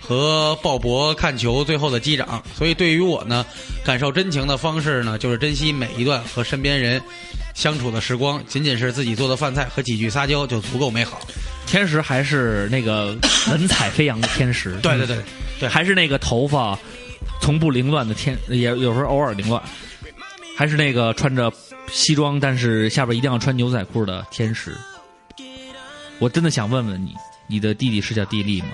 [0.01, 2.43] 和鲍勃看球最后的击掌。
[2.55, 3.45] 所以对于我呢，
[3.85, 7.01] 感受真情的方式呢，就是珍惜每一段和身边人
[7.55, 11.21] 相处的时光，仅仅是自己做的饭菜和几句撒娇就足够美好。
[11.67, 13.17] 天使还是那个
[13.51, 15.17] 文采飞扬的天使，对对对，
[15.61, 16.79] 对还是那个头发
[17.41, 19.63] 从不凌乱的天，也有时候偶尔凌乱，
[20.55, 21.51] 还是那个穿着
[21.91, 24.77] 西装但是下边一定要穿牛仔裤的天使。
[26.23, 27.17] 我真的想问问你，
[27.49, 28.69] 你的弟弟是叫地利吗？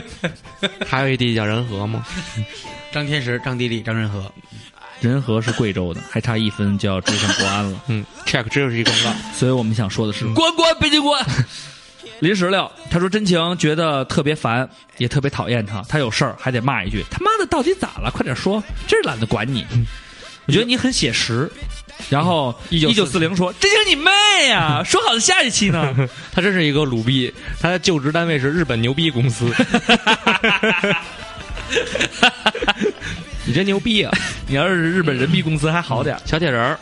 [0.86, 2.04] 还有一弟弟叫仁和吗？
[2.92, 4.30] 张天石、张地利、张仁和。
[5.00, 7.82] 仁和是贵州的，还差一分就要追上国安了。
[7.86, 9.10] 嗯，check，这就是一广告。
[9.32, 11.24] 所以我们想说的是，关关北京关。
[12.20, 15.80] 林石榴他说真情觉得特别烦，也特别讨厌他。
[15.88, 18.10] 他有事儿还得骂一句：“他妈的，到底咋了？
[18.10, 19.66] 快点说！”真是懒得管你。
[20.44, 21.50] 我觉得你很写实。
[22.08, 24.10] 然后一九四零说：“真情你妹
[24.48, 24.82] 呀！
[24.86, 25.94] 说好的下一期呢？
[26.32, 29.52] 他真是一个鲁逼，他的就职单位是日本牛逼公司。
[33.44, 34.12] 你真牛逼啊！
[34.46, 36.22] 你要是日本人逼公司还好点儿。
[36.24, 36.78] 小铁人儿，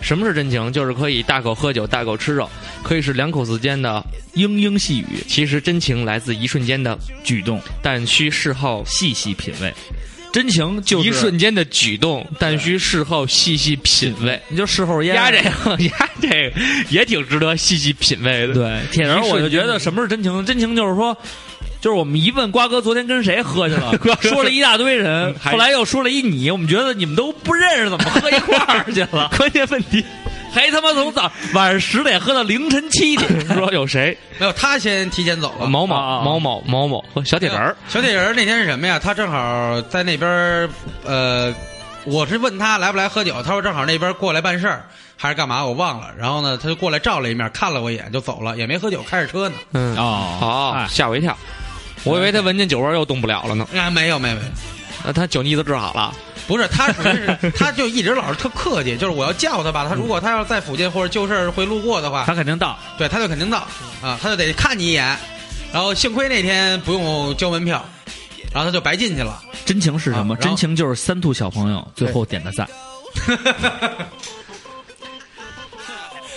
[0.00, 0.72] 什么是真情？
[0.72, 2.48] 就是可以大口喝酒，大口吃肉，
[2.82, 4.04] 可以是两口子间的
[4.34, 9.74] 嘤嘤细语，其实真情来自一瞬间的举动但需事后细细品味。
[10.36, 14.38] 真情就是一瞬间的举动，但需事后细细品味。
[14.48, 16.60] 你就事后烟压这个，压这个
[16.90, 18.52] 也挺值得细细品味的。
[18.52, 20.44] 对，铁人，我就觉得什么是真情？
[20.44, 21.16] 真情就是说，
[21.80, 29.30] 就是我们一问瓜哥昨天跟谁喝去了， 说了一大堆人，后来又说了一你，我们觉得你们都不认识，怎么喝一块儿去了？
[29.38, 30.04] 关键问题
[30.56, 34.16] 还他妈从早晚上十点喝到凌晨七点， 说有谁？
[34.38, 35.66] 没有，他先提前走了。
[35.66, 38.98] 某啊某某某某某和小铁人儿，小铁人儿那天是什么呀？
[38.98, 40.28] 他正好在那边，
[41.04, 41.54] 呃，
[42.04, 44.86] 我是问他来不来喝酒，他说正好那边过来办事儿，
[45.18, 46.08] 还是干嘛我忘了。
[46.18, 49.56] 然后呢，他就过来照了一面，看了我一眼就走了，也没喝酒，开着车呢。
[49.74, 51.36] 嗯，哦好哎，吓我一跳，
[52.04, 53.68] 我以为他闻见酒味儿又动不了了呢。
[53.76, 54.48] 啊，没有没有没有，
[55.04, 56.14] 那他酒腻子治好了，
[56.46, 62.78] 不是他属于是，他就一直老是特客气，就是我要叫他吧，他如果他要在附近或者就事儿会路过的话，他肯定到。
[62.98, 63.66] 对，他就肯定到
[64.02, 65.16] 啊，他就得看你一眼。
[65.72, 67.84] 然后幸亏那天不用交门票，
[68.52, 69.42] 然后他就白进去了。
[69.64, 70.34] 真情是什么？
[70.34, 72.66] 啊真情就是三兔小朋友最后点的赞。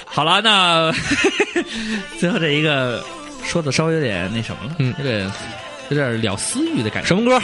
[0.06, 0.92] 好了，那
[2.20, 3.06] 最后这一个
[3.44, 5.32] 说的稍微有点那什么了，嗯有点
[5.90, 7.08] 有点了私欲的感觉。
[7.08, 7.40] 什么歌？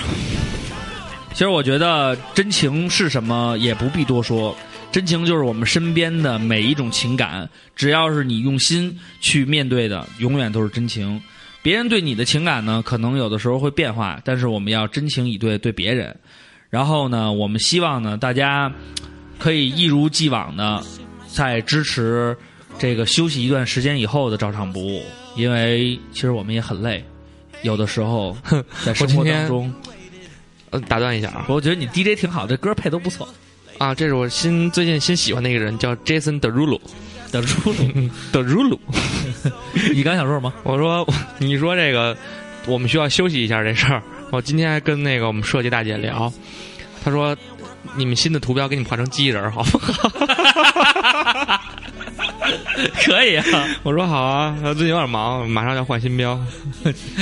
[1.35, 4.55] 其实我觉得真情是什么也不必多说，
[4.89, 11.21] 真情就是我们身边的每一种情感，只要是你用心去面对的，永远都是真情。
[11.61, 16.15] 别人对你的情感呢，可能有的时候会变化，但是我们要真情以对对别人。
[16.69, 18.71] 然后呢，我们希望呢，大家
[19.37, 20.81] 可以一如既往的
[21.27, 22.33] 在支持
[22.79, 25.03] 这个休息一段时间以后的照常不误，
[25.35, 27.03] 因为其实我们也很累，
[27.61, 28.37] 有的时候
[28.85, 29.73] 在生活当中。
[30.75, 33.27] 呃，打断一下啊我觉得你 DJ 挺好，这歌配都不错。
[33.77, 36.79] 啊，这是我新最近新喜欢的一个人，叫 Jason Derulo
[37.31, 37.77] 的出路
[38.33, 38.77] ，Derulo。
[39.93, 40.51] 你刚想说什么？
[40.63, 41.07] 我说，
[41.39, 42.17] 你说这个，
[42.65, 44.01] 我们需要休息一下这事儿。
[44.31, 46.31] 我今天还跟那个我们设计大姐聊，
[47.03, 47.35] 她说，
[47.95, 50.09] 你们新的图标给你们画成机器人儿好不好？
[53.05, 53.43] 可以啊，
[53.83, 56.39] 我说好啊，最近有点忙，马上要换新标，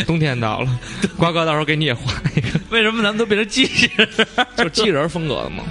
[0.06, 0.80] 冬天到了，
[1.18, 4.09] 瓜哥到时候给你也画一个，为什么咱们都变成机器人
[4.57, 5.63] 就机器人风格的嘛。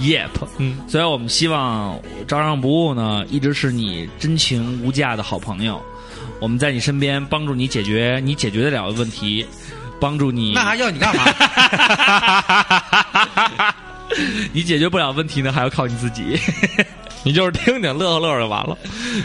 [0.00, 0.28] ？Yep，
[0.58, 1.96] 嗯，所以我们希望
[2.26, 5.80] 照常不误呢，一直是你真情无价的好朋友。
[6.40, 9.46] 我们在你身边，帮助你解决你解决得了的问题，
[10.00, 10.52] 帮助你。
[10.52, 11.24] 那还要你干嘛？
[14.52, 16.36] 你解决不了问题呢，还要靠你自己。
[17.24, 18.76] 你就是听听乐呵乐呵就完了。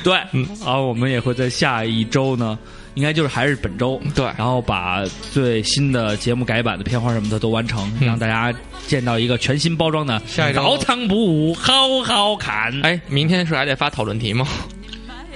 [0.03, 2.57] 对，嗯，然后我们也会在下一周呢，
[2.95, 8.53] 应该就是还是本周，对然后把最新的节目改版的片花什么的都完成，嗯让大家
[8.87, 12.71] 见到一个全新包装的下一周照常不误，好好看。
[12.83, 14.47] 哎，明天是还得发讨论题吗？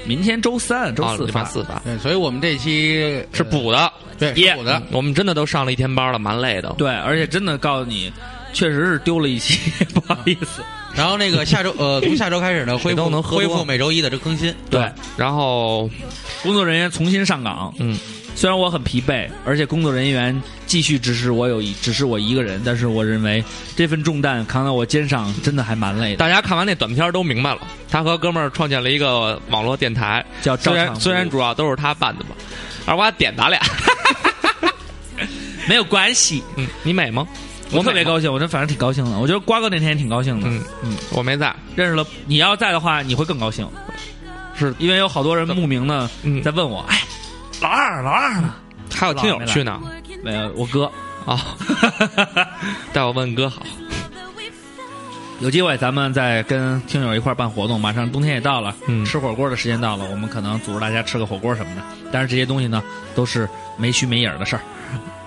[0.05, 1.25] 明天周三、周啊四发。
[1.25, 3.91] 礼拜四发，对，所以我们这期是补的。
[4.17, 4.81] 对耶是补的。
[4.91, 6.73] 我们真的都上了一天班了，蛮累的。
[6.77, 8.11] 对，而且真的告诉你，
[8.53, 9.59] 确实是丢了一期，
[9.93, 10.61] 不好意思。
[10.97, 14.53] 然后那个下周呃，从下周开始呢， 恢都复能喝恢复每周一的这更新。
[14.69, 15.89] 对，然后，
[16.41, 17.71] 工作人员重新上岗。
[17.79, 17.97] 嗯，
[18.35, 23.43] 虽然我很疲惫，而且工作人员继续只是我有一只是我一个人，但是我认为
[23.75, 26.17] 这份重担扛在我肩上真的还蛮累的。
[26.17, 32.31] 大家看完那短片都明白了，他和哥们儿创建了一个网络电台，叫虽照常不误然虽然主要都是他办的吧，
[32.87, 33.61] 而我点咱俩。
[35.67, 37.27] 没有关系，嗯，你美吗？
[37.71, 38.03] 我特别。
[38.03, 39.19] 高兴，我真反正挺高兴的。
[39.19, 43.67] 我觉得瓜哥那天也挺高兴的，嗯嗯，我没在，认识了你要在的话，你会更高兴，
[44.55, 47.01] 是因为有好多人慕名的，嗯在问我，哎，
[47.61, 48.53] 老二老二呢？
[48.95, 49.81] 还有听友去呢
[50.23, 50.89] 没有，我哥。
[51.25, 51.45] 啊。
[52.93, 53.61] 带我问哥好，
[55.41, 61.81] 有机会咱们再跟听友一块儿办活动，马上冬天也到了，嗯吃火锅的时间到了，我们可能组织大家吃个火锅什么的。
[62.09, 62.81] 但是这些东西呢，
[63.13, 64.61] 都是没虚没影儿的事儿。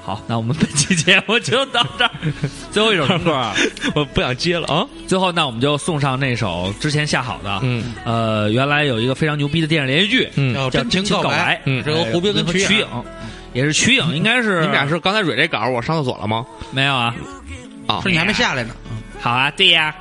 [0.02, 2.10] 好，那我们本期节目就到这儿。
[2.72, 3.54] 最后一首什么歌啊？
[3.94, 4.86] 我不想接了啊。
[5.06, 7.92] 最后，那我们就送上那首之前下好的，嗯。
[8.04, 11.82] 呃，原来有一个非常牛逼的电视连续剧，嗯，叫《叫真真情告告白白》，嗯。
[11.84, 12.86] 这个胡兵跟曲颖，
[13.52, 16.46] 也是曲颖，应该是你们俩是刚才蕊这稿，我上厕所了吗？
[16.72, 17.14] 没有啊？
[17.86, 18.74] 啊说，你还没下来呢。
[19.20, 19.94] 好啊，对呀。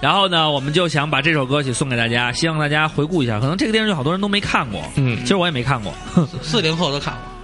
[0.00, 3.40] 然后呢，我们就想把这首歌曲送给大家，希望大家回顾一下。
[3.40, 5.18] 可能这个电视剧好多人都没看过，嗯。
[5.22, 5.92] 其实我也没看过，
[6.42, 7.35] 四零后都看过。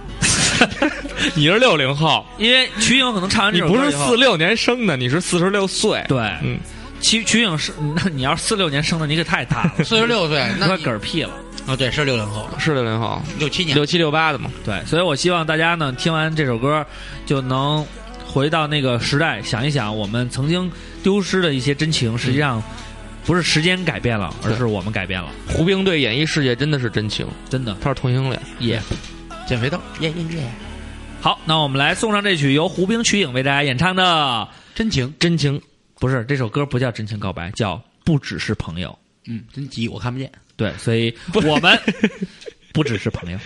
[1.35, 6.03] 你是六零后，因为瞿颖可能唱完这你不是首歌以后四六年生的，你是四十六岁。
[6.07, 6.57] 对，嗯，
[7.01, 11.31] 瞿瞿颖是， 那你要是四六年生的，你可太大了， 四十六岁，那快你嗝屁了。
[11.65, 13.73] 哦，对，是六零后，是六零后，六七年。
[13.73, 14.51] 六七六八的嘛。
[14.65, 16.85] 对，所以我希望大家呢，听完这首歌
[17.25, 17.85] 就能
[18.25, 20.69] 回到那个时代，想一想我们曾经
[21.01, 22.61] 丢失的一些真情，实际上
[23.25, 28.41] 不是时间改变了，而是我们改变了，胡兵对演艺世界真的是真情，真的他是同性恋。
[28.59, 28.81] 耶。
[29.47, 30.49] 减肥豆，耶耶耶！
[31.21, 35.61] 好，那我们来送上这曲由胡兵、瞿颖为大家演唱的，真情，真情，
[35.99, 38.97] 不是这首歌不叫真情告白，叫不只是朋友。
[39.25, 40.31] 嗯，真急，我看不见。
[40.55, 41.79] 对，所以我们
[42.73, 43.39] 不只是朋友。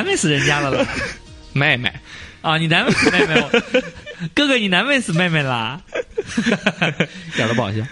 [0.00, 0.86] 难为死人家了了，
[1.52, 1.92] 妹妹。
[2.40, 3.34] 啊，你难为死妹妹，
[4.34, 5.78] 哥哥你难为死妹妹啦，
[7.36, 7.82] 讲的不好笑。